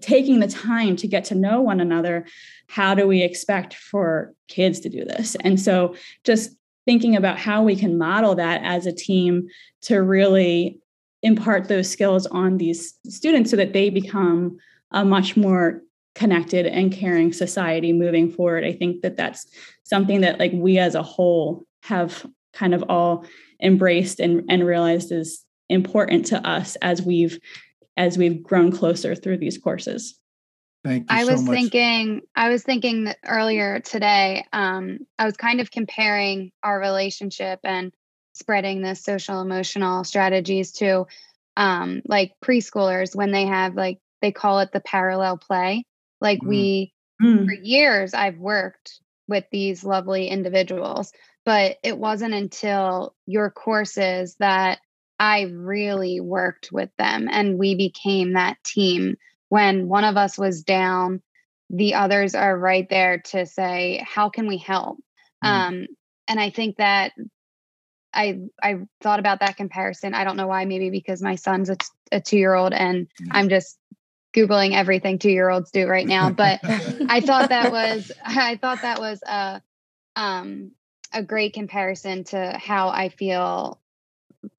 taking 0.00 0.38
the 0.38 0.46
time 0.46 0.94
to 0.94 1.08
get 1.08 1.24
to 1.24 1.34
know 1.34 1.60
one 1.60 1.80
another 1.80 2.24
how 2.72 2.94
do 2.94 3.06
we 3.06 3.22
expect 3.22 3.74
for 3.74 4.32
kids 4.48 4.80
to 4.80 4.88
do 4.88 5.04
this? 5.04 5.36
And 5.42 5.60
so 5.60 5.94
just 6.24 6.56
thinking 6.84 7.16
about 7.16 7.38
how 7.38 7.62
we 7.62 7.76
can 7.76 7.98
model 7.98 8.34
that 8.34 8.60
as 8.64 8.86
a 8.86 8.92
team 8.92 9.48
to 9.82 10.02
really 10.02 10.78
impart 11.22 11.68
those 11.68 11.88
skills 11.90 12.26
on 12.26 12.58
these 12.58 12.94
students 13.06 13.50
so 13.50 13.56
that 13.56 13.72
they 13.72 13.90
become 13.90 14.58
a 14.90 15.04
much 15.04 15.36
more 15.36 15.82
connected 16.14 16.66
and 16.66 16.92
caring 16.92 17.32
society 17.32 17.92
moving 17.92 18.30
forward. 18.30 18.64
I 18.64 18.72
think 18.72 19.02
that 19.02 19.16
that's 19.16 19.46
something 19.84 20.20
that 20.22 20.38
like 20.38 20.52
we 20.52 20.78
as 20.78 20.94
a 20.94 21.02
whole 21.02 21.64
have 21.82 22.26
kind 22.52 22.74
of 22.74 22.84
all 22.88 23.24
embraced 23.62 24.20
and, 24.20 24.42
and 24.48 24.66
realized 24.66 25.12
is 25.12 25.44
important 25.68 26.26
to 26.26 26.46
us 26.46 26.76
as 26.82 27.00
we've 27.00 27.38
as 27.96 28.18
we've 28.18 28.42
grown 28.42 28.72
closer 28.72 29.14
through 29.14 29.38
these 29.38 29.58
courses 29.58 30.18
Thank 30.84 31.10
you 31.10 31.16
I 31.16 31.24
so 31.24 31.32
was 31.32 31.42
much. 31.42 31.56
thinking, 31.56 32.22
I 32.34 32.48
was 32.48 32.62
thinking 32.62 33.04
that 33.04 33.18
earlier 33.24 33.80
today, 33.80 34.44
um, 34.52 34.98
I 35.18 35.24
was 35.24 35.36
kind 35.36 35.60
of 35.60 35.70
comparing 35.70 36.50
our 36.62 36.78
relationship 36.80 37.60
and 37.62 37.92
spreading 38.34 38.82
the 38.82 38.94
social 38.94 39.40
emotional 39.40 40.04
strategies 40.04 40.72
to 40.72 41.06
um, 41.56 42.02
like 42.06 42.32
preschoolers 42.44 43.14
when 43.14 43.30
they 43.30 43.46
have 43.46 43.74
like, 43.76 43.98
they 44.22 44.32
call 44.32 44.60
it 44.60 44.72
the 44.72 44.80
parallel 44.80 45.38
play. 45.38 45.84
Like 46.20 46.40
Mm. 46.40 46.48
we, 46.48 46.92
Mm. 47.22 47.46
for 47.46 47.54
years, 47.54 48.14
I've 48.14 48.38
worked 48.38 49.00
with 49.28 49.44
these 49.52 49.84
lovely 49.84 50.26
individuals, 50.26 51.12
but 51.44 51.76
it 51.84 51.96
wasn't 51.96 52.34
until 52.34 53.14
your 53.26 53.50
courses 53.50 54.34
that 54.40 54.80
I 55.20 55.42
really 55.42 56.20
worked 56.20 56.72
with 56.72 56.90
them 56.98 57.28
and 57.30 57.58
we 57.58 57.76
became 57.76 58.32
that 58.32 58.56
team. 58.64 59.16
When 59.52 59.86
one 59.86 60.04
of 60.04 60.16
us 60.16 60.38
was 60.38 60.62
down, 60.62 61.20
the 61.68 61.92
others 61.92 62.34
are 62.34 62.58
right 62.58 62.88
there 62.88 63.18
to 63.32 63.44
say, 63.44 64.02
How 64.02 64.30
can 64.30 64.46
we 64.46 64.56
help? 64.56 64.96
Mm. 65.44 65.48
Um, 65.50 65.86
and 66.26 66.40
I 66.40 66.48
think 66.48 66.78
that 66.78 67.12
I 68.14 68.38
I 68.62 68.76
thought 69.02 69.20
about 69.20 69.40
that 69.40 69.58
comparison. 69.58 70.14
I 70.14 70.24
don't 70.24 70.38
know 70.38 70.46
why, 70.46 70.64
maybe 70.64 70.88
because 70.88 71.20
my 71.20 71.34
son's 71.34 71.68
a, 71.68 71.76
a 72.10 72.18
two 72.18 72.38
year 72.38 72.54
old 72.54 72.72
and 72.72 73.08
Yeah. 73.20 73.32
I'm 73.32 73.50
just 73.50 73.78
Googling 74.34 74.72
everything 74.74 75.18
two 75.18 75.30
year 75.30 75.50
olds 75.50 75.70
do 75.70 75.86
right 75.86 76.06
now. 76.06 76.30
But 76.42 76.60
I 76.64 77.20
thought 77.20 77.50
that 77.50 77.70
was 77.70 78.10
I 78.24 78.56
thought 78.56 78.80
that 78.80 79.00
was 79.00 79.22
a 79.22 79.60
um 80.16 80.70
a 81.12 81.22
great 81.22 81.52
comparison 81.52 82.24
to 82.24 82.58
how 82.58 82.88
I 82.88 83.10
feel 83.10 83.81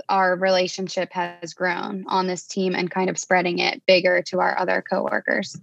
our 0.09 0.35
relationship 0.35 1.11
has 1.13 1.53
grown 1.53 2.05
on 2.07 2.27
this 2.27 2.47
team 2.47 2.75
and 2.75 2.89
kind 2.89 3.09
of 3.09 3.17
spreading 3.17 3.59
it 3.59 3.81
bigger 3.85 4.21
to 4.23 4.39
our 4.39 4.57
other 4.57 4.83
coworkers. 4.87 5.59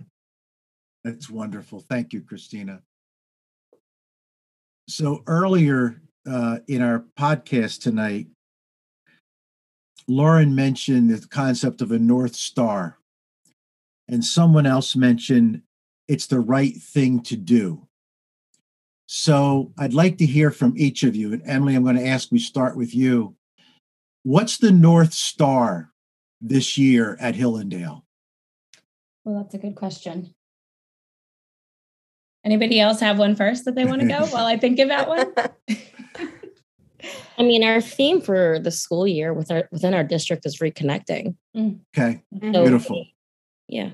That's 1.04 1.30
wonderful. 1.30 1.80
Thank 1.80 2.12
you, 2.12 2.20
Christina. 2.20 2.82
So 4.88 5.22
earlier 5.26 6.00
uh, 6.28 6.58
in 6.68 6.82
our 6.82 7.04
podcast 7.18 7.80
tonight, 7.80 8.26
Lauren 10.08 10.54
mentioned 10.54 11.10
the 11.10 11.26
concept 11.28 11.80
of 11.80 11.92
a 11.92 11.98
North 11.98 12.34
Star, 12.34 12.98
and 14.08 14.24
someone 14.24 14.66
else 14.66 14.96
mentioned 14.96 15.62
it's 16.08 16.26
the 16.26 16.40
right 16.40 16.76
thing 16.76 17.22
to 17.22 17.36
do. 17.36 17.86
So 19.06 19.72
I'd 19.78 19.94
like 19.94 20.18
to 20.18 20.26
hear 20.26 20.50
from 20.50 20.74
each 20.76 21.02
of 21.04 21.14
you. 21.14 21.32
And 21.32 21.42
Emily, 21.44 21.74
I'm 21.74 21.84
going 21.84 21.96
to 21.96 22.06
ask 22.06 22.30
we 22.30 22.38
start 22.38 22.76
with 22.76 22.94
you. 22.94 23.36
What's 24.22 24.58
the 24.58 24.70
North 24.70 25.12
Star 25.12 25.90
this 26.40 26.76
year 26.76 27.16
at 27.20 27.34
Hillendale? 27.34 28.02
Well, 29.24 29.42
that's 29.42 29.54
a 29.54 29.58
good 29.58 29.76
question. 29.76 30.34
Anybody 32.44 32.80
else 32.80 33.00
have 33.00 33.18
one 33.18 33.36
first 33.36 33.64
that 33.66 33.74
they 33.74 33.84
want 33.84 34.00
to 34.00 34.08
go 34.08 34.26
while 34.26 34.46
I 34.46 34.56
think 34.56 34.78
about 34.78 35.08
one? 35.08 35.32
I 37.38 37.42
mean, 37.42 37.64
our 37.64 37.80
theme 37.80 38.20
for 38.20 38.58
the 38.58 38.70
school 38.70 39.06
year 39.06 39.32
with 39.32 39.50
our 39.50 39.68
within 39.72 39.94
our 39.94 40.04
district 40.04 40.44
is 40.46 40.58
reconnecting. 40.58 41.36
Mm. 41.56 41.80
Okay, 41.96 42.22
So, 42.40 42.62
beautiful. 42.62 43.06
Yeah. 43.68 43.90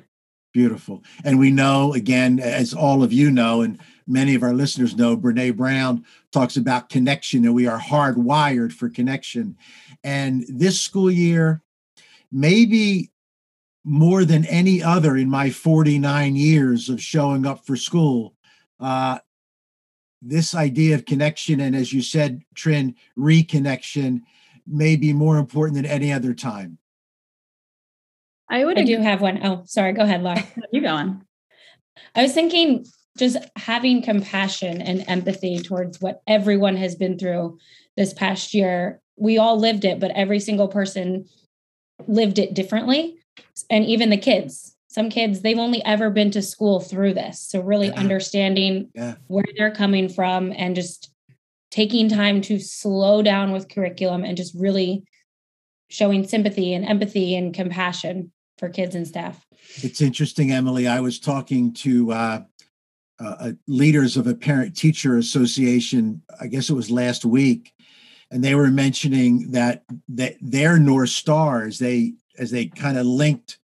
Beautiful. 0.53 1.05
And 1.25 1.39
we 1.39 1.51
know, 1.51 1.93
again, 1.93 2.41
as 2.41 2.73
all 2.73 3.03
of 3.03 3.13
you 3.13 3.31
know, 3.31 3.61
and 3.61 3.79
many 4.07 4.35
of 4.35 4.43
our 4.43 4.55
listeners 4.55 4.97
know, 4.97 5.17
Brene 5.17 5.57
Brown 5.57 6.05
talks 6.33 6.57
about 6.57 6.89
connection, 6.89 7.45
and 7.45 7.55
we 7.55 7.67
are 7.67 7.79
hardwired 7.79 8.73
for 8.73 8.89
connection. 8.89 9.57
And 10.05 10.45
this 10.49 10.81
school 10.81 11.11
year, 11.11 11.63
maybe 12.31 13.11
more 13.85 14.25
than 14.25 14.45
any 14.47 14.83
other 14.83 15.17
in 15.17 15.31
my 15.31 15.51
49 15.51 16.37
years 16.37 16.89
of 16.89 17.01
showing 17.01 17.47
up 17.47 17.65
for 17.65 17.77
school, 17.77 18.35
uh, 18.81 19.19
this 20.23 20.55
idea 20.55 20.95
of 20.95 21.05
connection, 21.05 21.61
and 21.61 21.77
as 21.77 21.93
you 21.93 22.03
said, 22.03 22.43
Trin, 22.55 22.95
reconnection, 23.19 24.23
may 24.67 24.97
be 24.97 25.13
more 25.13 25.37
important 25.37 25.77
than 25.77 25.87
any 25.87 26.13
other 26.13 26.35
time. 26.35 26.79
I 28.49 28.65
would 28.65 28.79
I 28.79 28.85
do 28.85 28.99
have 28.99 29.21
one. 29.21 29.45
Oh, 29.45 29.63
sorry. 29.67 29.93
Go 29.93 30.03
ahead, 30.03 30.23
Laura. 30.23 30.43
You 30.73 30.81
going? 30.81 31.23
I 32.15 32.23
was 32.23 32.33
thinking 32.33 32.85
just 33.17 33.37
having 33.57 34.03
compassion 34.03 34.81
and 34.81 35.05
empathy 35.09 35.59
towards 35.59 36.01
what 36.01 36.23
everyone 36.27 36.77
has 36.77 36.95
been 36.95 37.19
through 37.19 37.59
this 37.97 38.13
past 38.13 38.55
year. 38.55 39.01
We 39.17 39.39
all 39.39 39.59
lived 39.59 39.85
it, 39.85 39.99
but 39.99 40.11
every 40.13 40.41
single 40.41 40.69
person 40.69 41.27
lived 42.07 42.39
it 42.39 42.55
differently. 42.55 43.19
And 43.71 43.85
even 43.87 44.11
the 44.11 44.17
kids, 44.17 44.77
some 44.89 45.09
kids, 45.11 45.41
they've 45.41 45.59
only 45.59 45.85
ever 45.85 46.11
been 46.11 46.31
to 46.33 46.43
school 46.43 46.81
through 46.81 47.15
this. 47.15 47.41
So, 47.41 47.61
really 47.61 47.89
Yeah. 47.89 47.95
understanding 47.95 48.91
Yeah. 48.95 49.17
where 49.29 49.45
they're 49.57 49.71
coming 49.75 50.09
from 50.09 50.53
and 50.57 50.77
just 50.77 51.11
taking 51.71 52.09
time 52.09 52.41
to 52.43 52.59
slow 52.59 53.23
down 53.23 53.53
with 53.53 53.69
curriculum 53.69 54.25
and 54.25 54.37
just 54.37 54.55
really 54.55 55.05
showing 55.89 56.27
sympathy 56.27 56.73
and 56.73 56.85
empathy 56.85 57.35
and 57.35 57.55
compassion 57.55 58.33
for 58.59 58.69
kids 58.69 58.95
and 58.95 59.07
staff. 59.07 59.45
It's 59.83 60.01
interesting, 60.01 60.51
Emily. 60.51 60.87
I 60.87 61.01
was 61.01 61.19
talking 61.19 61.73
to 61.75 62.13
uh, 62.13 62.43
uh, 63.19 63.53
leaders 63.67 64.17
of 64.17 64.27
a 64.27 64.35
parent 64.35 64.77
teacher 64.77 65.17
association, 65.17 66.23
I 66.41 66.47
guess 66.49 66.69
it 66.69 66.75
was 66.75 66.91
last 66.91 67.25
week, 67.25 67.73
and 68.31 68.43
they 68.43 68.55
were 68.55 68.71
mentioning 68.71 69.51
that 69.53 69.85
that 70.09 70.37
their 70.41 70.79
North 70.79 71.11
Star 71.11 71.65
as 71.65 71.79
they 71.79 72.15
as 72.39 72.51
they 72.51 72.67
kind 72.67 72.99
of 72.99 73.07
linked 73.07 73.59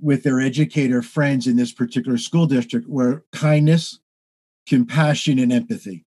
with 0.00 0.22
their 0.22 0.40
educator 0.40 1.02
friends 1.02 1.46
in 1.46 1.56
this 1.56 1.72
particular 1.72 2.18
school 2.18 2.46
district 2.46 2.88
were 2.88 3.24
kindness, 3.32 3.98
compassion, 4.66 5.38
and 5.38 5.52
empathy. 5.52 6.04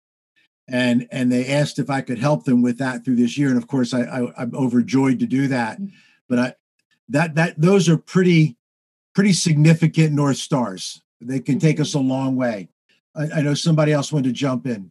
And 0.69 1.09
and 1.11 1.33
they 1.33 1.49
asked 1.49 1.81
if 1.81 1.91
I 1.91 2.01
could 2.01 2.19
help 2.19 2.45
them 2.45 2.63
with 2.63 2.79
that 2.79 3.05
through 3.05 3.17
this 3.17 3.37
year. 3.37 3.49
And 3.49 3.59
of 3.59 3.67
course, 3.67 3.93
I, 3.93 4.03
I 4.03 4.33
I'm 4.43 4.55
overjoyed 4.55 5.19
to 5.21 5.27
do 5.27 5.49
that. 5.49 5.79
But 6.29 6.39
I 6.39 6.55
that 7.09 7.35
that 7.35 7.61
those 7.61 7.89
are 7.89 7.97
pretty 7.97 8.57
pretty 9.15 9.33
significant 9.33 10.13
north 10.13 10.37
stars. 10.37 11.03
They 11.21 11.41
can 11.41 11.59
take 11.59 11.81
us 11.81 11.95
a 11.95 11.99
long 11.99 12.37
way. 12.37 12.69
I, 13.15 13.31
I 13.37 13.41
know 13.43 13.55
somebody 13.55 13.93
else 13.93 14.13
wanted 14.13 14.29
to 14.29 14.33
jump 14.33 14.67
in. 14.67 14.91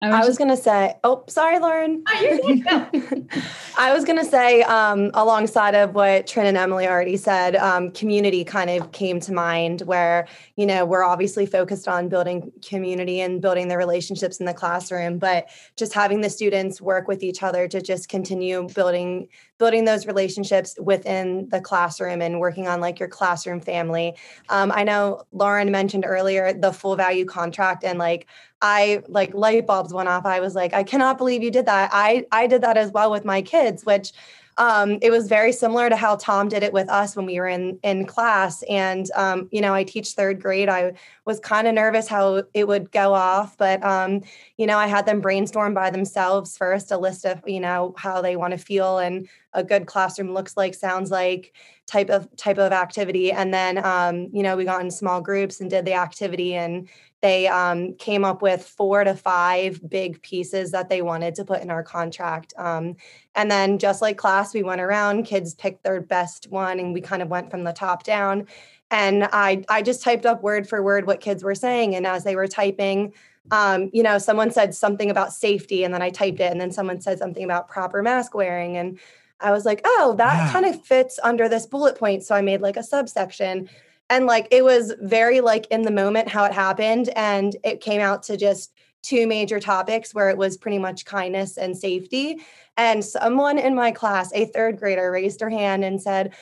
I 0.00 0.24
was 0.24 0.38
going 0.38 0.50
to 0.50 0.56
say, 0.56 0.94
oh, 1.02 1.24
sorry, 1.26 1.58
Lauren. 1.58 2.04
I 2.06 3.92
was 3.92 4.04
going 4.04 4.18
to 4.18 4.24
say, 4.24 4.62
um, 4.62 5.10
alongside 5.14 5.74
of 5.74 5.94
what 5.94 6.28
Trin 6.28 6.46
and 6.46 6.56
Emily 6.56 6.86
already 6.86 7.16
said, 7.16 7.56
um, 7.56 7.90
community 7.90 8.44
kind 8.44 8.70
of 8.70 8.92
came 8.92 9.18
to 9.20 9.32
mind 9.32 9.82
where, 9.82 10.28
you 10.54 10.66
know, 10.66 10.84
we're 10.84 11.02
obviously 11.02 11.46
focused 11.46 11.88
on 11.88 12.08
building 12.08 12.52
community 12.64 13.20
and 13.20 13.42
building 13.42 13.66
the 13.66 13.76
relationships 13.76 14.38
in 14.38 14.46
the 14.46 14.54
classroom, 14.54 15.18
but 15.18 15.48
just 15.76 15.92
having 15.92 16.20
the 16.20 16.30
students 16.30 16.80
work 16.80 17.08
with 17.08 17.24
each 17.24 17.42
other 17.42 17.66
to 17.66 17.80
just 17.82 18.08
continue 18.08 18.68
building 18.74 19.28
building 19.58 19.84
those 19.84 20.06
relationships 20.06 20.76
within 20.80 21.48
the 21.48 21.60
classroom 21.60 22.22
and 22.22 22.38
working 22.38 22.68
on 22.68 22.80
like 22.80 23.00
your 23.00 23.08
classroom 23.08 23.60
family. 23.60 24.14
Um, 24.48 24.70
I 24.72 24.84
know 24.84 25.24
Lauren 25.32 25.72
mentioned 25.72 26.04
earlier 26.06 26.52
the 26.52 26.72
full 26.72 26.94
value 26.94 27.24
contract 27.24 27.82
and 27.82 27.98
like 27.98 28.28
I 28.62 29.02
like 29.08 29.34
light 29.34 29.66
bulbs 29.66 29.87
went 29.92 30.08
off. 30.08 30.26
I 30.26 30.40
was 30.40 30.54
like, 30.54 30.74
I 30.74 30.82
cannot 30.82 31.18
believe 31.18 31.42
you 31.42 31.50
did 31.50 31.66
that. 31.66 31.90
I 31.92 32.26
I 32.32 32.46
did 32.46 32.62
that 32.62 32.76
as 32.76 32.90
well 32.92 33.10
with 33.10 33.24
my 33.24 33.42
kids, 33.42 33.84
which 33.84 34.12
um, 34.58 34.98
it 35.02 35.10
was 35.10 35.28
very 35.28 35.52
similar 35.52 35.88
to 35.88 35.96
how 35.96 36.16
Tom 36.16 36.48
did 36.48 36.64
it 36.64 36.72
with 36.72 36.88
us 36.88 37.14
when 37.14 37.26
we 37.26 37.38
were 37.38 37.46
in 37.46 37.78
in 37.82 38.06
class. 38.06 38.62
And 38.64 39.08
um, 39.14 39.48
you 39.52 39.60
know, 39.60 39.72
I 39.72 39.84
teach 39.84 40.10
third 40.10 40.42
grade. 40.42 40.68
I 40.68 40.92
was 41.28 41.38
kind 41.40 41.68
of 41.68 41.74
nervous 41.74 42.08
how 42.08 42.42
it 42.54 42.66
would 42.66 42.90
go 42.90 43.12
off, 43.12 43.54
but 43.58 43.84
um, 43.84 44.22
you 44.56 44.66
know, 44.66 44.78
I 44.78 44.86
had 44.86 45.04
them 45.04 45.20
brainstorm 45.20 45.74
by 45.74 45.90
themselves 45.90 46.56
first 46.56 46.90
a 46.90 46.96
list 46.96 47.26
of 47.26 47.42
you 47.46 47.60
know 47.60 47.94
how 47.98 48.22
they 48.22 48.34
want 48.34 48.52
to 48.52 48.58
feel 48.58 48.98
and 48.98 49.28
a 49.52 49.62
good 49.62 49.86
classroom 49.86 50.32
looks 50.32 50.56
like, 50.56 50.74
sounds 50.74 51.10
like, 51.10 51.52
type 51.86 52.08
of 52.08 52.34
type 52.36 52.56
of 52.56 52.72
activity, 52.72 53.30
and 53.30 53.52
then 53.52 53.76
um, 53.84 54.28
you 54.32 54.42
know 54.42 54.56
we 54.56 54.64
got 54.64 54.80
in 54.80 54.90
small 54.90 55.20
groups 55.20 55.60
and 55.60 55.68
did 55.68 55.84
the 55.84 55.92
activity 55.92 56.54
and 56.54 56.88
they 57.20 57.48
um, 57.48 57.94
came 57.94 58.24
up 58.24 58.42
with 58.42 58.64
four 58.64 59.02
to 59.02 59.14
five 59.14 59.80
big 59.88 60.22
pieces 60.22 60.70
that 60.70 60.88
they 60.88 61.02
wanted 61.02 61.34
to 61.34 61.44
put 61.44 61.60
in 61.60 61.70
our 61.70 61.82
contract. 61.82 62.54
Um, 62.56 62.96
and 63.34 63.50
then, 63.50 63.78
just 63.78 64.00
like 64.00 64.16
class, 64.16 64.54
we 64.54 64.62
went 64.62 64.80
around, 64.80 65.24
kids 65.24 65.54
picked 65.54 65.82
their 65.82 66.00
best 66.00 66.48
one, 66.50 66.78
and 66.78 66.94
we 66.94 67.00
kind 67.00 67.20
of 67.20 67.28
went 67.28 67.50
from 67.50 67.64
the 67.64 67.72
top 67.72 68.04
down. 68.04 68.46
And 68.90 69.24
I, 69.32 69.64
I 69.68 69.82
just 69.82 70.02
typed 70.02 70.26
up 70.26 70.42
word 70.42 70.68
for 70.68 70.82
word 70.82 71.06
what 71.06 71.20
kids 71.20 71.44
were 71.44 71.54
saying. 71.54 71.94
And 71.94 72.06
as 72.06 72.24
they 72.24 72.36
were 72.36 72.46
typing, 72.46 73.12
um, 73.50 73.90
you 73.92 74.02
know, 74.02 74.18
someone 74.18 74.50
said 74.50 74.74
something 74.74 75.10
about 75.10 75.32
safety, 75.32 75.84
and 75.84 75.92
then 75.94 76.02
I 76.02 76.10
typed 76.10 76.40
it, 76.40 76.50
and 76.52 76.60
then 76.60 76.70
someone 76.70 77.00
said 77.00 77.18
something 77.18 77.44
about 77.44 77.68
proper 77.68 78.02
mask 78.02 78.34
wearing. 78.34 78.76
And 78.76 78.98
I 79.40 79.52
was 79.52 79.64
like, 79.64 79.80
oh, 79.84 80.14
that 80.18 80.46
Wow. 80.46 80.52
kind 80.52 80.66
of 80.66 80.84
fits 80.84 81.18
under 81.22 81.48
this 81.48 81.66
bullet 81.66 81.98
point. 81.98 82.24
So 82.24 82.34
I 82.34 82.42
made 82.42 82.60
like 82.60 82.76
a 82.76 82.82
subsection 82.82 83.68
and 84.10 84.26
like 84.26 84.48
it 84.50 84.64
was 84.64 84.94
very 85.00 85.40
like 85.40 85.66
in 85.70 85.82
the 85.82 85.90
moment 85.90 86.28
how 86.28 86.44
it 86.44 86.52
happened 86.52 87.10
and 87.10 87.56
it 87.64 87.80
came 87.80 88.00
out 88.00 88.22
to 88.24 88.36
just 88.36 88.72
two 89.02 89.26
major 89.26 89.60
topics 89.60 90.14
where 90.14 90.28
it 90.28 90.36
was 90.36 90.56
pretty 90.56 90.78
much 90.78 91.04
kindness 91.04 91.56
and 91.56 91.76
safety 91.76 92.40
and 92.76 93.04
someone 93.04 93.58
in 93.58 93.74
my 93.74 93.90
class 93.92 94.32
a 94.34 94.46
third 94.46 94.78
grader 94.78 95.10
raised 95.10 95.40
her 95.40 95.50
hand 95.50 95.84
and 95.84 96.00
said 96.02 96.34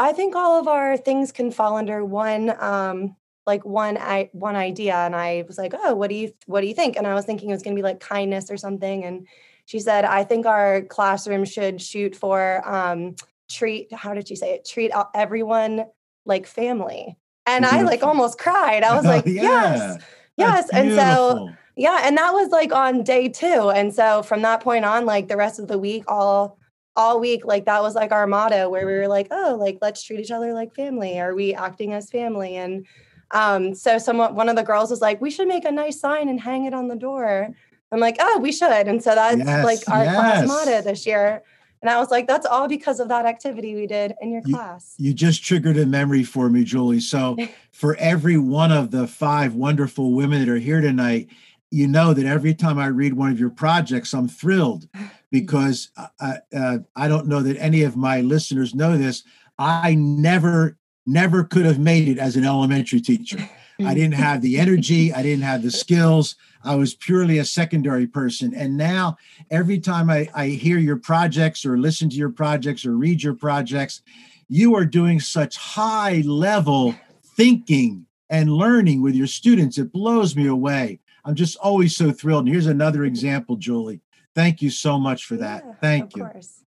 i 0.00 0.12
think 0.12 0.34
all 0.34 0.58
of 0.58 0.66
our 0.66 0.96
things 0.96 1.30
can 1.30 1.50
fall 1.50 1.76
under 1.76 2.04
one 2.04 2.54
um 2.60 3.16
like 3.50 3.64
one 3.64 3.96
I 3.98 4.30
one 4.32 4.54
idea 4.54 4.94
and 4.94 5.16
I 5.16 5.44
was 5.48 5.58
like, 5.58 5.74
"Oh, 5.76 5.94
what 5.94 6.08
do 6.08 6.14
you 6.14 6.32
what 6.46 6.60
do 6.60 6.68
you 6.68 6.74
think?" 6.74 6.96
And 6.96 7.06
I 7.06 7.14
was 7.14 7.24
thinking 7.24 7.50
it 7.50 7.52
was 7.52 7.62
going 7.62 7.74
to 7.74 7.80
be 7.80 7.82
like 7.90 7.98
kindness 7.98 8.50
or 8.50 8.56
something 8.56 9.04
and 9.04 9.26
she 9.66 9.80
said, 9.80 10.04
"I 10.04 10.24
think 10.24 10.46
our 10.46 10.82
classroom 10.82 11.44
should 11.44 11.82
shoot 11.82 12.14
for 12.14 12.62
um 12.68 13.16
treat 13.50 13.92
how 13.92 14.14
did 14.14 14.28
she 14.28 14.36
say 14.36 14.54
it? 14.54 14.64
Treat 14.64 14.92
everyone 15.14 15.86
like 16.24 16.46
family." 16.46 17.16
And 17.46 17.64
Beautiful. 17.64 17.86
I 17.86 17.90
like 17.90 18.02
almost 18.02 18.38
cried. 18.38 18.84
I 18.84 18.94
was 18.94 19.04
like, 19.14 19.26
yeah, 19.26 19.42
"Yes." 19.42 19.98
Yes. 20.36 20.70
And 20.70 20.92
so 20.92 21.50
yeah, 21.76 22.02
and 22.04 22.16
that 22.16 22.32
was 22.32 22.50
like 22.50 22.72
on 22.72 23.02
day 23.02 23.28
2. 23.28 23.70
And 23.70 23.92
so 23.92 24.22
from 24.22 24.42
that 24.42 24.60
point 24.60 24.84
on 24.84 25.06
like 25.06 25.28
the 25.28 25.36
rest 25.36 25.58
of 25.58 25.66
the 25.66 25.78
week 25.78 26.04
all 26.08 26.59
all 26.96 27.20
week 27.20 27.44
like 27.44 27.64
that 27.66 27.82
was 27.82 27.94
like 27.94 28.12
our 28.12 28.26
motto 28.26 28.68
where 28.68 28.86
we 28.86 28.92
were 28.92 29.08
like 29.08 29.28
oh 29.30 29.56
like 29.58 29.78
let's 29.80 30.02
treat 30.02 30.20
each 30.20 30.30
other 30.30 30.52
like 30.52 30.74
family 30.74 31.20
are 31.20 31.34
we 31.34 31.54
acting 31.54 31.92
as 31.92 32.10
family 32.10 32.56
and 32.56 32.86
um 33.30 33.74
so 33.74 33.96
someone 33.96 34.34
one 34.34 34.48
of 34.48 34.56
the 34.56 34.62
girls 34.62 34.90
was 34.90 35.00
like 35.00 35.20
we 35.20 35.30
should 35.30 35.48
make 35.48 35.64
a 35.64 35.70
nice 35.70 36.00
sign 36.00 36.28
and 36.28 36.40
hang 36.40 36.64
it 36.64 36.74
on 36.74 36.88
the 36.88 36.96
door 36.96 37.48
i'm 37.92 38.00
like 38.00 38.16
oh 38.18 38.38
we 38.38 38.50
should 38.50 38.88
and 38.88 39.02
so 39.02 39.14
that's 39.14 39.38
yes, 39.38 39.64
like 39.64 39.78
our 39.88 40.04
yes. 40.04 40.14
class 40.16 40.48
motto 40.48 40.82
this 40.82 41.06
year 41.06 41.42
and 41.82 41.88
I 41.88 41.98
was 41.98 42.10
like, 42.10 42.26
that's 42.26 42.44
all 42.44 42.68
because 42.68 43.00
of 43.00 43.08
that 43.08 43.24
activity 43.24 43.74
we 43.74 43.86
did 43.86 44.14
in 44.20 44.30
your 44.30 44.42
you, 44.44 44.54
class. 44.54 44.94
You 44.98 45.14
just 45.14 45.42
triggered 45.42 45.78
a 45.78 45.86
memory 45.86 46.24
for 46.24 46.50
me, 46.50 46.62
Julie. 46.62 47.00
So, 47.00 47.36
for 47.72 47.96
every 47.96 48.36
one 48.36 48.70
of 48.70 48.90
the 48.90 49.06
five 49.06 49.54
wonderful 49.54 50.12
women 50.12 50.40
that 50.40 50.48
are 50.50 50.58
here 50.58 50.82
tonight, 50.82 51.28
you 51.70 51.86
know 51.86 52.12
that 52.12 52.26
every 52.26 52.54
time 52.54 52.78
I 52.78 52.86
read 52.88 53.14
one 53.14 53.30
of 53.30 53.40
your 53.40 53.50
projects, 53.50 54.12
I'm 54.12 54.28
thrilled 54.28 54.88
because 55.30 55.90
I, 56.20 56.38
uh, 56.54 56.78
I 56.96 57.08
don't 57.08 57.26
know 57.26 57.42
that 57.42 57.56
any 57.58 57.82
of 57.82 57.96
my 57.96 58.20
listeners 58.20 58.74
know 58.74 58.96
this. 58.96 59.22
I 59.58 59.94
never, 59.94 60.78
never 61.06 61.44
could 61.44 61.64
have 61.64 61.78
made 61.78 62.08
it 62.08 62.18
as 62.18 62.36
an 62.36 62.44
elementary 62.44 63.00
teacher. 63.00 63.38
I 63.80 63.94
didn't 63.94 64.14
have 64.14 64.42
the 64.42 64.58
energy, 64.58 65.12
I 65.12 65.22
didn't 65.22 65.44
have 65.44 65.62
the 65.62 65.70
skills. 65.70 66.36
I 66.62 66.74
was 66.74 66.94
purely 66.94 67.38
a 67.38 67.44
secondary 67.44 68.06
person. 68.06 68.54
And 68.54 68.76
now, 68.76 69.16
every 69.50 69.78
time 69.78 70.10
I, 70.10 70.28
I 70.34 70.48
hear 70.48 70.78
your 70.78 70.98
projects 70.98 71.64
or 71.64 71.78
listen 71.78 72.10
to 72.10 72.16
your 72.16 72.30
projects 72.30 72.84
or 72.84 72.96
read 72.96 73.22
your 73.22 73.34
projects, 73.34 74.02
you 74.48 74.74
are 74.74 74.84
doing 74.84 75.20
such 75.20 75.56
high 75.56 76.22
level 76.26 76.94
thinking 77.36 78.04
and 78.28 78.52
learning 78.52 79.00
with 79.00 79.14
your 79.14 79.26
students. 79.26 79.78
It 79.78 79.92
blows 79.92 80.36
me 80.36 80.46
away. 80.46 81.00
I'm 81.24 81.34
just 81.34 81.56
always 81.56 81.96
so 81.96 82.12
thrilled. 82.12 82.44
And 82.44 82.52
here's 82.52 82.66
another 82.66 83.04
example, 83.04 83.56
Julie. 83.56 84.00
Thank 84.34 84.62
you 84.62 84.70
so 84.70 84.98
much 84.98 85.24
for 85.24 85.36
that. 85.36 85.64
Yeah, 85.66 85.74
Thank 85.80 86.16
you. 86.16 86.24
Course. 86.24 86.64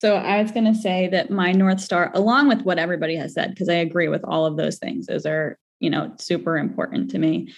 So 0.00 0.16
I 0.16 0.42
was 0.42 0.50
going 0.50 0.72
to 0.72 0.74
say 0.74 1.08
that 1.08 1.30
my 1.30 1.52
North 1.52 1.80
Star, 1.80 2.10
along 2.14 2.48
with 2.48 2.62
what 2.62 2.78
everybody 2.78 3.14
has 3.16 3.34
said, 3.34 3.50
because 3.50 3.68
I 3.68 3.74
agree 3.74 4.08
with 4.08 4.24
all 4.24 4.44
of 4.44 4.56
those 4.56 4.78
things, 4.78 5.06
those 5.06 5.24
are, 5.26 5.58
you 5.78 5.88
know, 5.88 6.12
super 6.18 6.58
important 6.58 7.10
to 7.12 7.18
me, 7.18 7.52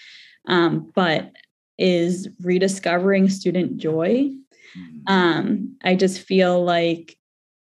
um, 0.46 0.92
but 0.94 1.32
is 1.78 2.28
rediscovering 2.42 3.30
student 3.30 3.78
joy. 3.78 4.30
Mm-hmm. 4.78 4.98
Um, 5.06 5.76
I 5.82 5.94
just 5.94 6.20
feel 6.20 6.62
like 6.62 7.16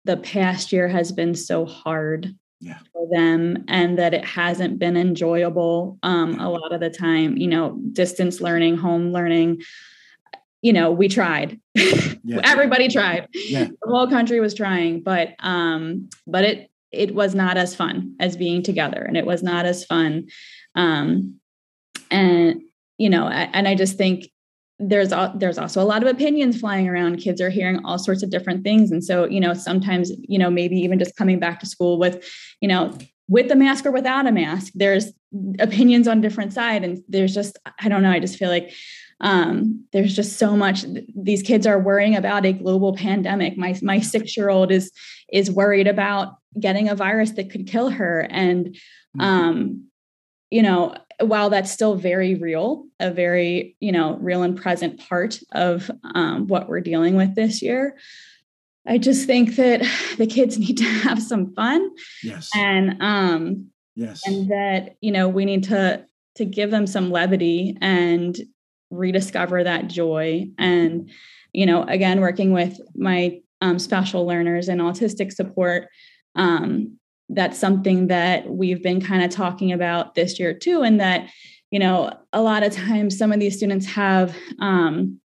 the 0.06 0.17
past 0.17 0.71
year 0.71 0.88
has 0.88 1.12
been 1.12 1.36
so 1.36 1.65
hard 1.65 2.36
yeah. 2.60 2.80
for 2.93 3.08
them 3.12 3.63
and 3.67 3.97
that 3.97 4.13
it 4.13 4.25
hasn't 4.25 4.80
been 4.80 4.97
enjoyable 4.97 5.99
um, 6.04 6.39
a 6.39 6.49
lot 6.49 6.71
of 6.71 6.80
the 6.80 6.89
time 6.89 7.36
you 7.38 7.47
know 7.47 7.80
distance 7.91 8.39
learning 8.39 8.77
home 8.77 9.12
learning 9.12 9.62
you 10.62 10.74
know 10.74 10.91
we 10.91 11.08
tried 11.08 11.60
yeah. 11.76 12.39
everybody 12.43 12.88
tried 12.88 13.28
yeah. 13.34 13.65
the 13.65 13.89
whole 13.89 14.08
country 14.08 14.39
was 14.39 14.54
trying 14.54 15.02
but 15.02 15.36
um 15.39 16.10
but 16.28 16.43
it 16.43 16.69
it 16.91 17.15
was 17.15 17.34
not 17.34 17.58
as 17.58 17.76
fun 17.76 18.15
as 18.19 18.36
being 18.36 18.62
together 18.62 19.02
and 19.02 19.17
it 19.17 19.26
was 19.26 19.41
not 19.41 19.65
as 19.65 19.86
fun 19.86 20.28
um 20.76 21.36
and 22.10 22.62
you 22.97 23.10
know 23.10 23.28
and 23.28 23.67
i 23.67 23.76
just 23.76 23.97
think 23.97 24.28
there's 24.82 25.13
there's 25.36 25.58
also 25.58 25.82
a 25.82 25.86
lot 25.86 26.02
of 26.02 26.10
opinions 26.10 26.60
flying 26.60 26.89
around 26.89 27.17
kids 27.17 27.39
are 27.39 27.52
hearing 27.52 27.80
all 27.86 28.00
sorts 28.00 28.24
of 28.24 28.32
different 28.32 28.63
things 28.63 28.91
and 28.91 29.04
so 29.04 29.26
you 29.26 29.39
know 29.39 29.54
sometimes 29.54 30.12
you 30.28 30.39
know 30.39 30.50
maybe 30.50 30.76
even 30.76 30.97
just 30.97 31.15
coming 31.15 31.39
back 31.39 31.60
to 31.60 31.65
school 31.67 32.00
with 32.00 32.28
you 32.62 32.67
know 32.67 32.97
with 33.28 33.50
a 33.52 33.56
mask 33.56 33.86
or 33.86 33.91
without 33.91 34.26
a 34.26 34.32
mask 34.32 34.74
there's 34.76 35.13
opinions 35.60 36.08
on 36.08 36.19
different 36.19 36.52
side 36.52 36.84
and 36.84 37.02
there's 37.08 37.34
just 37.34 37.60
i 37.80 37.88
don't 37.88 38.02
know 38.02 38.12
i 38.12 38.19
just 38.19 38.38
feel 38.38 38.50
like 38.50 38.74
um, 39.21 39.86
there's 39.93 40.15
just 40.15 40.38
so 40.38 40.57
much 40.57 40.86
these 41.15 41.41
kids 41.41 41.65
are 41.65 41.79
worrying 41.79 42.15
about 42.15 42.45
a 42.45 42.53
global 42.53 42.95
pandemic 42.95 43.57
my 43.57 43.77
my 43.81 43.99
6 43.99 44.36
year 44.36 44.49
old 44.49 44.71
is 44.71 44.91
is 45.31 45.49
worried 45.49 45.88
about 45.88 46.36
getting 46.60 46.89
a 46.89 46.95
virus 46.95 47.31
that 47.31 47.49
could 47.49 47.67
kill 47.67 47.89
her 47.89 48.27
and 48.29 48.67
mm-hmm. 48.67 49.21
um 49.21 49.86
you 50.49 50.62
know 50.62 50.95
while 51.21 51.49
that's 51.49 51.71
still 51.71 51.95
very 51.95 52.36
real, 52.36 52.86
a 52.99 53.12
very, 53.12 53.75
you 53.79 53.91
know, 53.91 54.17
real 54.17 54.43
and 54.43 54.60
present 54.60 54.99
part 54.99 55.39
of 55.51 55.89
um, 56.15 56.47
what 56.47 56.67
we're 56.67 56.81
dealing 56.81 57.15
with 57.15 57.36
this 57.36 57.62
year, 57.62 57.97
I 58.88 58.97
just 58.97 59.27
think 59.27 59.55
that 59.55 59.81
the 60.17 60.27
kids 60.27 60.57
need 60.57 60.77
to 60.77 60.84
have 60.84 61.21
some 61.21 61.53
fun. 61.53 61.89
Yes. 62.23 62.49
And 62.55 63.01
um 63.01 63.67
yes. 63.95 64.21
And 64.25 64.49
that, 64.51 64.95
you 65.01 65.12
know, 65.12 65.27
we 65.27 65.45
need 65.45 65.65
to 65.65 66.05
to 66.36 66.45
give 66.45 66.71
them 66.71 66.88
some 66.88 67.12
levity 67.12 67.77
and 67.81 68.38
rediscover 68.91 69.63
that 69.63 69.88
joy. 69.88 70.47
And, 70.58 71.10
you 71.54 71.65
know, 71.65 71.84
again, 71.84 72.21
working 72.21 72.51
with 72.51 72.80
my 72.95 73.39
um, 73.62 73.80
special 73.80 74.25
learners 74.25 74.67
and 74.67 74.82
autistic 74.82 75.32
support, 75.32 75.88
um, 76.36 76.97
that's 77.34 77.58
something 77.58 78.08
that 78.08 78.49
we've 78.49 78.84
been 78.84 79.01
kind 79.01 79.23
of 79.23 79.32
talking 79.32 79.71
about 79.71 80.15
this 80.15 80.39
year 80.39 80.54
too 80.54 80.82
and 80.82 80.99
that 80.99 81.30
you 81.71 81.80
know 81.80 82.12
a 82.34 82.41
lot 82.41 82.63
of 82.63 82.73
times 82.73 83.17
some 83.17 83.32
of 83.32 83.39
these 83.39 83.56
students 83.56 83.86
have 83.86 84.36
um, 84.60 85.19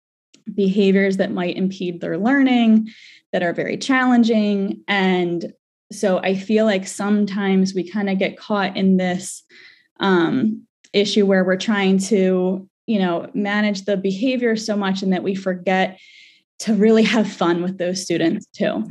behaviors 0.53 1.17
that 1.17 1.31
might 1.31 1.57
impede 1.57 1.99
their 1.99 2.17
learning 2.17 2.87
that 3.33 3.43
are 3.43 3.53
very 3.53 3.77
challenging 3.77 4.81
and 4.87 5.51
so 5.91 6.19
i 6.19 6.35
feel 6.35 6.65
like 6.65 6.87
sometimes 6.87 7.73
we 7.73 7.89
kind 7.89 8.09
of 8.09 8.19
get 8.19 8.37
caught 8.37 8.77
in 8.77 8.97
this 8.97 9.43
um, 9.99 10.65
issue 10.93 11.25
where 11.25 11.43
we're 11.43 11.57
trying 11.57 11.97
to 11.97 12.69
you 12.87 12.99
know 12.99 13.29
manage 13.33 13.85
the 13.85 13.97
behavior 13.97 14.55
so 14.55 14.75
much 14.75 15.01
and 15.01 15.13
that 15.13 15.23
we 15.23 15.35
forget 15.35 15.99
to 16.59 16.73
really 16.73 17.03
have 17.03 17.31
fun 17.31 17.61
with 17.61 17.77
those 17.77 18.01
students 18.01 18.45
too. 18.47 18.83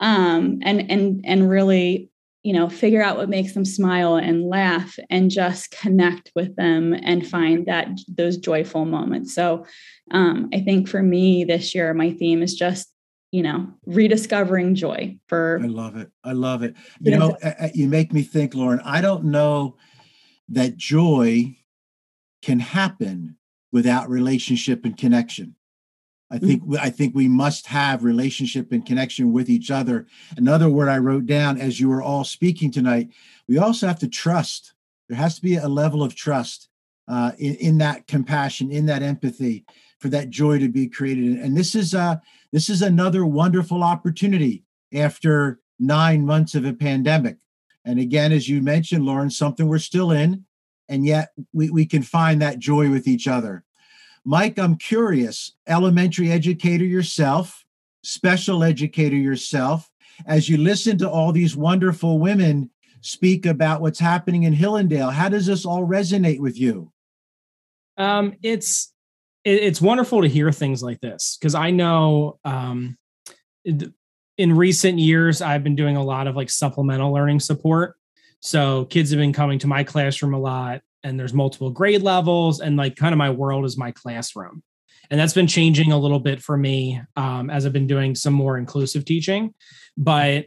Um, 0.00 0.60
and 0.62 0.90
and 0.90 1.20
and 1.24 1.50
really 1.50 2.10
you 2.42 2.54
know 2.54 2.70
figure 2.70 3.02
out 3.02 3.18
what 3.18 3.28
makes 3.28 3.52
them 3.52 3.66
smile 3.66 4.16
and 4.16 4.48
laugh 4.48 4.98
and 5.10 5.30
just 5.30 5.70
connect 5.72 6.32
with 6.34 6.56
them 6.56 6.94
and 6.94 7.26
find 7.26 7.66
that 7.66 7.88
those 8.08 8.38
joyful 8.38 8.86
moments. 8.86 9.34
So 9.34 9.66
um, 10.10 10.48
i 10.52 10.60
think 10.60 10.88
for 10.88 11.02
me 11.02 11.44
this 11.44 11.74
year 11.74 11.94
my 11.94 12.10
theme 12.12 12.42
is 12.42 12.54
just 12.54 12.92
you 13.30 13.42
know 13.42 13.68
rediscovering 13.86 14.74
joy 14.74 15.16
for 15.28 15.60
i 15.62 15.66
love 15.66 15.96
it. 15.96 16.10
I 16.24 16.32
love 16.32 16.62
it. 16.62 16.74
You 17.00 17.18
know 17.18 17.36
you 17.74 17.88
make 17.88 18.12
me 18.12 18.22
think 18.22 18.54
lauren 18.54 18.80
i 18.84 19.00
don't 19.00 19.24
know 19.24 19.76
that 20.48 20.76
joy 20.76 21.56
can 22.42 22.58
happen 22.58 23.36
without 23.72 24.08
relationship 24.08 24.84
and 24.84 24.96
connection 24.96 25.54
I 26.30 26.38
mm. 26.38 26.46
think 26.46 26.78
I 26.80 26.90
think 26.90 27.14
we 27.14 27.28
must 27.28 27.66
have 27.66 28.04
relationship 28.04 28.72
and 28.72 28.86
connection 28.86 29.32
with 29.32 29.50
each 29.50 29.70
other. 29.70 30.06
Another 30.36 30.68
word 30.68 30.88
I 30.88 30.98
wrote 30.98 31.26
down 31.26 31.60
as 31.60 31.80
you 31.80 31.88
were 31.88 32.02
all 32.02 32.24
speaking 32.24 32.70
tonight, 32.70 33.10
we 33.48 33.58
also 33.58 33.86
have 33.86 33.98
to 34.00 34.08
trust. 34.08 34.74
There 35.08 35.18
has 35.18 35.36
to 35.36 35.42
be 35.42 35.56
a 35.56 35.68
level 35.68 36.02
of 36.02 36.14
trust 36.14 36.68
uh, 37.08 37.32
in, 37.38 37.56
in 37.56 37.78
that 37.78 38.06
compassion, 38.06 38.70
in 38.70 38.86
that 38.86 39.02
empathy, 39.02 39.64
for 39.98 40.08
that 40.08 40.30
joy 40.30 40.60
to 40.60 40.68
be 40.68 40.86
created. 40.86 41.38
And 41.38 41.56
this 41.56 41.74
is 41.74 41.94
uh, 41.94 42.16
this 42.52 42.68
is 42.68 42.82
another 42.82 43.26
wonderful 43.26 43.82
opportunity 43.82 44.64
after 44.94 45.60
nine 45.78 46.24
months 46.24 46.54
of 46.54 46.64
a 46.64 46.72
pandemic. 46.72 47.38
And 47.84 47.98
again, 47.98 48.30
as 48.30 48.48
you 48.48 48.60
mentioned, 48.60 49.04
Lauren, 49.04 49.30
something 49.30 49.66
we're 49.66 49.78
still 49.78 50.10
in, 50.10 50.44
and 50.90 51.06
yet 51.06 51.30
we, 51.52 51.70
we 51.70 51.86
can 51.86 52.02
find 52.02 52.42
that 52.42 52.58
joy 52.58 52.90
with 52.90 53.06
each 53.06 53.26
other. 53.26 53.64
Mike, 54.24 54.58
I'm 54.58 54.76
curious, 54.76 55.52
elementary 55.66 56.30
educator 56.30 56.84
yourself, 56.84 57.64
special 58.02 58.62
educator 58.62 59.16
yourself, 59.16 59.90
as 60.26 60.48
you 60.48 60.58
listen 60.58 60.98
to 60.98 61.08
all 61.08 61.32
these 61.32 61.56
wonderful 61.56 62.18
women 62.18 62.70
speak 63.00 63.46
about 63.46 63.80
what's 63.80 63.98
happening 63.98 64.42
in 64.42 64.52
Hillendale, 64.52 65.10
how 65.10 65.30
does 65.30 65.46
this 65.46 65.64
all 65.64 65.86
resonate 65.86 66.40
with 66.40 66.58
you? 66.60 66.92
Um, 67.96 68.34
it's 68.42 68.92
it's 69.42 69.80
wonderful 69.80 70.20
to 70.20 70.28
hear 70.28 70.52
things 70.52 70.82
like 70.82 71.00
this 71.00 71.38
because 71.40 71.54
I 71.54 71.70
know 71.70 72.38
um, 72.44 72.98
in 73.64 74.56
recent 74.56 74.98
years 74.98 75.40
I've 75.40 75.64
been 75.64 75.76
doing 75.76 75.96
a 75.96 76.04
lot 76.04 76.26
of 76.26 76.36
like 76.36 76.50
supplemental 76.50 77.12
learning 77.12 77.40
support. 77.40 77.96
So 78.40 78.86
kids 78.86 79.10
have 79.10 79.18
been 79.18 79.32
coming 79.32 79.58
to 79.60 79.66
my 79.66 79.84
classroom 79.84 80.34
a 80.34 80.38
lot 80.38 80.80
and 81.02 81.18
there's 81.18 81.34
multiple 81.34 81.70
grade 81.70 82.02
levels 82.02 82.60
and 82.60 82.76
like 82.76 82.96
kind 82.96 83.12
of 83.12 83.18
my 83.18 83.30
world 83.30 83.64
is 83.64 83.78
my 83.78 83.92
classroom. 83.92 84.62
And 85.10 85.18
that's 85.18 85.34
been 85.34 85.46
changing 85.46 85.92
a 85.92 85.98
little 85.98 86.20
bit 86.20 86.40
for 86.42 86.56
me 86.56 87.00
um, 87.16 87.50
as 87.50 87.66
i've 87.66 87.72
been 87.72 87.86
doing 87.86 88.14
some 88.14 88.34
more 88.34 88.58
inclusive 88.58 89.04
teaching. 89.04 89.54
But 89.96 90.46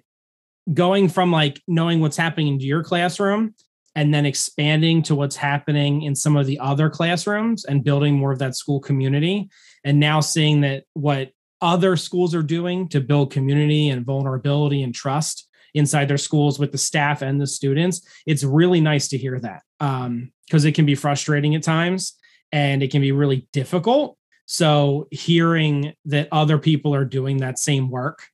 going 0.73 1.09
from 1.09 1.31
like 1.31 1.61
knowing 1.67 1.99
what's 1.99 2.17
happening 2.17 2.47
into 2.47 2.65
your 2.65 2.83
classroom 2.83 3.53
and 3.95 4.13
then 4.13 4.25
expanding 4.25 5.03
to 5.03 5.15
what's 5.15 5.35
happening 5.35 6.03
in 6.03 6.15
some 6.15 6.35
of 6.35 6.47
the 6.47 6.59
other 6.59 6.89
classrooms 6.89 7.65
and 7.65 7.83
building 7.83 8.15
more 8.15 8.31
of 8.31 8.39
that 8.39 8.55
school 8.55 8.79
community 8.79 9.49
and 9.83 9.99
now 9.99 10.19
seeing 10.19 10.61
that 10.61 10.85
what 10.93 11.31
other 11.61 11.95
schools 11.95 12.33
are 12.33 12.43
doing 12.43 12.87
to 12.89 13.01
build 13.01 13.31
community 13.31 13.89
and 13.89 14.05
vulnerability 14.05 14.81
and 14.83 14.95
trust 14.95 15.49
inside 15.73 16.07
their 16.07 16.17
schools 16.17 16.59
with 16.59 16.71
the 16.71 16.77
staff 16.77 17.21
and 17.21 17.41
the 17.41 17.47
students 17.47 18.01
it's 18.25 18.43
really 18.43 18.81
nice 18.81 19.07
to 19.07 19.17
hear 19.17 19.39
that 19.39 19.63
because 19.79 20.05
um, 20.05 20.31
it 20.67 20.75
can 20.75 20.85
be 20.85 20.95
frustrating 20.95 21.55
at 21.55 21.63
times 21.63 22.13
and 22.53 22.83
it 22.83 22.91
can 22.91 23.01
be 23.01 23.11
really 23.11 23.47
difficult. 23.51 24.15
So 24.45 25.07
hearing 25.09 25.93
that 26.05 26.27
other 26.31 26.59
people 26.59 26.93
are 26.93 27.03
doing 27.03 27.37
that 27.37 27.57
same 27.57 27.89
work 27.89 28.27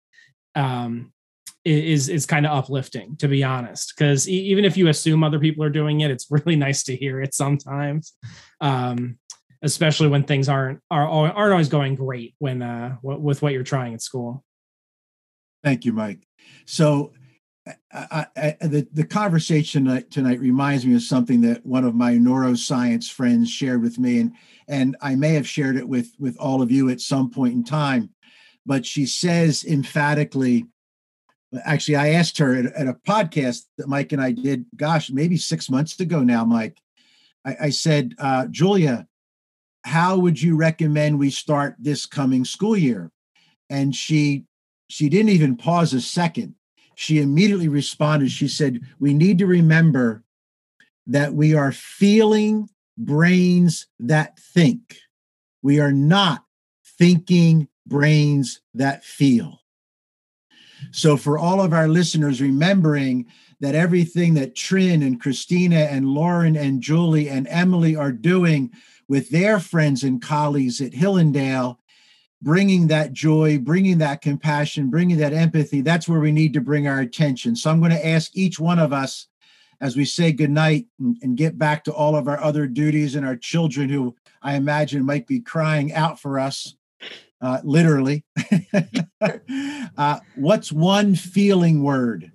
um, 0.56 1.13
is 1.63 2.10
is 2.10 2.25
kind 2.25 2.45
of 2.45 2.52
uplifting 2.52 3.15
to 3.17 3.28
be 3.28 3.43
honest 3.43 3.93
because 3.95 4.28
even 4.28 4.63
if 4.65 4.78
you 4.78 4.88
assume 4.88 5.23
other 5.23 5.39
people 5.39 5.63
are 5.63 5.69
doing 5.69 5.99
it 6.02 6.10
it's 6.10 6.25
really 6.32 6.56
nice 6.56 6.84
to 6.84 6.95
hear 6.95 7.21
it 7.21 7.34
sometimes 7.34 8.13
um, 8.62 9.19
especially 9.62 10.08
when 10.08 10.23
things 10.23 10.47
aren't 10.47 10.80
are 10.89 11.08
aren't 11.08 11.52
always 11.52 11.69
going 11.69 11.95
great 11.95 12.34
when 12.39 12.62
uh 12.62 12.95
with 13.04 13.41
what 13.41 13.54
you're 13.54 13.63
trying 13.63 13.93
at 13.93 14.02
school. 14.02 14.43
Thank 15.63 15.86
you 15.86 15.93
mike. 15.93 16.25
So 16.65 17.12
I, 17.93 18.25
I, 18.35 18.55
the, 18.61 18.87
the 18.93 19.05
conversation 19.05 20.03
tonight 20.09 20.39
reminds 20.39 20.85
me 20.85 20.95
of 20.95 21.03
something 21.03 21.41
that 21.41 21.65
one 21.65 21.83
of 21.83 21.93
my 21.93 22.13
neuroscience 22.13 23.11
friends 23.11 23.49
shared 23.49 23.81
with 23.81 23.99
me 23.99 24.19
and 24.19 24.33
and 24.67 24.95
I 25.01 25.15
may 25.15 25.33
have 25.33 25.47
shared 25.47 25.75
it 25.75 25.87
with 25.87 26.11
with 26.19 26.37
all 26.37 26.61
of 26.61 26.71
you 26.71 26.89
at 26.89 27.01
some 27.01 27.29
point 27.29 27.53
in 27.53 27.63
time 27.63 28.09
but 28.65 28.85
she 28.85 29.05
says 29.05 29.63
emphatically 29.65 30.65
actually 31.63 31.95
i 31.95 32.09
asked 32.09 32.37
her 32.37 32.55
at, 32.55 32.65
at, 32.67 32.87
a 32.87 32.93
podcast 33.07 33.63
that 33.77 33.87
mike 33.87 34.11
and 34.11 34.21
i 34.21 34.31
did 34.31 34.65
gosh 34.75 35.09
maybe 35.09 35.37
six 35.37 35.69
months 35.69 35.99
ago 35.99 36.21
now 36.21 36.45
mike. 36.45 36.77
I, 37.45 37.55
I 37.61 37.69
said 37.71 38.13
uh, 38.19 38.47
julia 38.47 39.07
how 39.83 40.17
would 40.17 40.41
you 40.41 40.55
recommend 40.55 41.19
we 41.19 41.29
start 41.29 41.75
this 41.79 42.05
coming 42.05 42.45
school 42.45 42.77
year? 42.77 43.11
And 43.69 43.95
she 43.95 44.45
she 44.87 45.09
didn't 45.09 45.29
even 45.29 45.55
pause 45.55 45.93
a 45.93 46.01
second 46.01 46.55
she 46.99 47.21
immediately 47.21 47.69
responded. 47.69 48.29
She 48.29 48.49
said 48.49 48.81
we 48.99 49.13
need 49.13 49.38
to 49.38 49.47
remember 49.47 50.21
that 51.07 51.33
we 51.33 51.53
are 51.53 51.71
feeling 51.71 52.67
brains 52.97 53.88
that 54.01 54.38
think. 54.38 54.97
We 55.62 55.79
are 55.79 55.93
not 55.93 56.43
thinking 56.97 57.69
brains 57.88 58.59
that 58.73 59.05
feel. 59.05 59.62
So, 60.91 61.15
for 61.15 61.39
all 61.39 61.62
of 61.62 61.71
our 61.71 61.88
listeners, 61.88 62.41
remembering 62.41 63.27
that 63.62 63.75
everything 63.75 64.33
that 64.33 64.57
Trin 64.57 65.01
and 65.01 65.21
Christina 65.21 65.79
and 65.79 66.05
Lauren 66.05 66.57
and 66.57 66.81
Julie 66.81 67.29
and 67.29 67.47
Emily 67.47 67.95
are 67.95 68.12
doing 68.12 68.71
with 69.07 69.29
their 69.29 69.62
friends 69.62 70.03
and 70.03 70.21
colleagues 70.21 70.81
at 70.81 70.91
Hillendale, 70.91 71.78
bringing 72.41 72.88
that 72.88 73.13
joy, 73.13 73.58
bringing 73.58 73.97
that 73.99 74.21
compassion, 74.21 74.89
bringing 74.89 75.17
that 75.17 75.34
empathy, 75.34 75.82
that's 75.82 76.08
where 76.08 76.19
we 76.19 76.32
need 76.32 76.54
to 76.54 76.62
bring 76.62 76.88
our 76.88 76.99
attention. 76.99 77.56
So, 77.56 77.69
I'm 77.69 77.80
going 77.80 77.91
to 77.91 78.08
ask 78.08 78.32
each 78.36 78.60
one 78.60 78.80
of 78.80 78.93
us 78.93 79.28
as 79.82 79.95
we 79.95 80.06
say 80.06 80.32
goodnight 80.32 80.88
and, 80.99 81.17
and 81.21 81.38
get 81.38 81.58
back 81.58 81.84
to 81.86 81.93
all 81.93 82.15
of 82.15 82.28
our 82.28 82.41
other 82.41 82.67
duties 82.67 83.15
and 83.15 83.25
our 83.25 83.36
children 83.36 83.89
who 83.89 84.15
I 84.41 84.56
imagine 84.56 85.06
might 85.06 85.28
be 85.28 85.39
crying 85.39 85.93
out 85.93 86.19
for 86.19 86.39
us 86.39 86.75
uh, 87.41 87.60
literally. 87.63 88.25
uh, 89.97 90.19
what's 90.36 90.71
one 90.71 91.15
feeling 91.15 91.84
word 91.84 92.32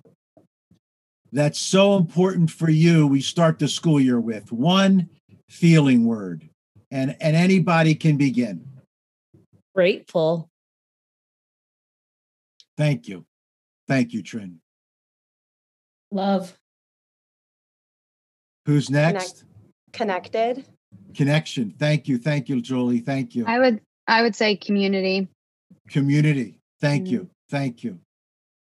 that's 1.31 1.59
so 1.59 1.95
important 1.95 2.49
for 2.49 2.69
you? 2.69 3.07
We 3.07 3.21
start 3.21 3.59
the 3.59 3.67
school 3.67 3.99
year 3.99 4.19
with 4.19 4.51
one 4.51 5.09
feeling 5.47 6.05
word, 6.05 6.49
and 6.91 7.15
and 7.19 7.35
anybody 7.35 7.95
can 7.95 8.17
begin. 8.17 8.67
Grateful. 9.75 10.49
Thank 12.77 13.07
you, 13.07 13.25
thank 13.87 14.13
you, 14.13 14.23
Trin. 14.23 14.59
Love. 16.11 16.57
Who's 18.65 18.89
next? 18.89 19.43
Connect- 19.91 20.31
connected. 20.31 20.65
Connection. 21.13 21.71
Thank 21.77 22.07
you, 22.07 22.17
thank 22.17 22.47
you, 22.49 22.61
Julie. 22.61 22.99
Thank 22.99 23.35
you. 23.35 23.45
I 23.45 23.59
would 23.59 23.81
I 24.07 24.21
would 24.21 24.35
say 24.35 24.55
community. 24.55 25.27
Community. 25.89 26.59
Thank 26.79 27.07
you. 27.09 27.21
Mm. 27.21 27.29
Thank 27.49 27.83
you. 27.83 27.99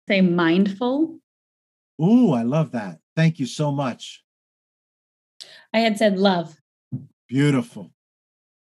Say 0.08 0.20
mindful. 0.22 1.18
Ooh, 2.02 2.32
I 2.32 2.42
love 2.42 2.72
that. 2.72 3.00
Thank 3.16 3.38
you 3.38 3.46
so 3.46 3.70
much. 3.70 4.22
I 5.72 5.80
had 5.80 5.98
said 5.98 6.18
love. 6.18 6.56
Beautiful. 7.28 7.90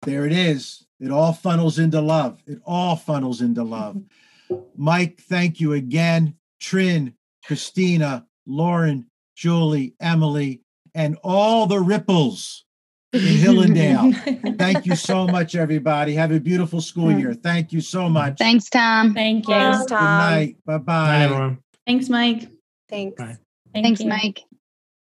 There 0.04 0.26
it 0.26 0.34
is. 0.34 0.86
It 1.00 1.12
all 1.12 1.34
funnels 1.34 1.80
into 1.80 2.02
love. 2.02 2.42
It 2.48 2.60
all 2.66 2.96
funnels 2.96 3.42
into 3.42 3.64
love. 3.64 4.02
Mike, 4.76 5.22
thank 5.22 5.60
you 5.60 5.74
again. 5.74 6.36
Trin, 6.60 7.14
Christina, 7.46 8.26
Lauren, 8.46 9.08
Julie, 9.36 9.96
Emily, 10.00 10.62
and 10.94 11.18
all 11.24 11.66
the 11.66 11.80
ripples 11.80 12.66
in 13.14 13.20
Hillendale. 13.20 14.58
Thank 14.58 14.86
you 14.86 14.96
so 14.96 15.26
much, 15.26 15.56
everybody. 15.56 16.14
Have 16.14 16.32
a 16.32 16.40
beautiful 16.40 16.82
school 16.82 17.12
year. 17.12 17.34
Thank 17.34 17.72
you 17.72 17.82
so 17.82 18.10
much. 18.10 18.38
Thanks, 18.38 18.70
Tom. 18.70 19.14
Thank 19.14 19.48
you. 19.48 19.54
Thanks, 19.54 19.86
Tom. 19.86 20.00
Good 20.00 20.36
night. 20.36 20.56
Bye 20.66 20.78
bye. 20.78 21.18
everyone. 21.24 21.58
Thanks, 21.88 22.10
Mike. 22.10 22.50
Thanks. 22.90 23.18
Thank 23.18 23.40
Thanks, 23.74 24.02
you. 24.02 24.10
Mike. 24.10 24.44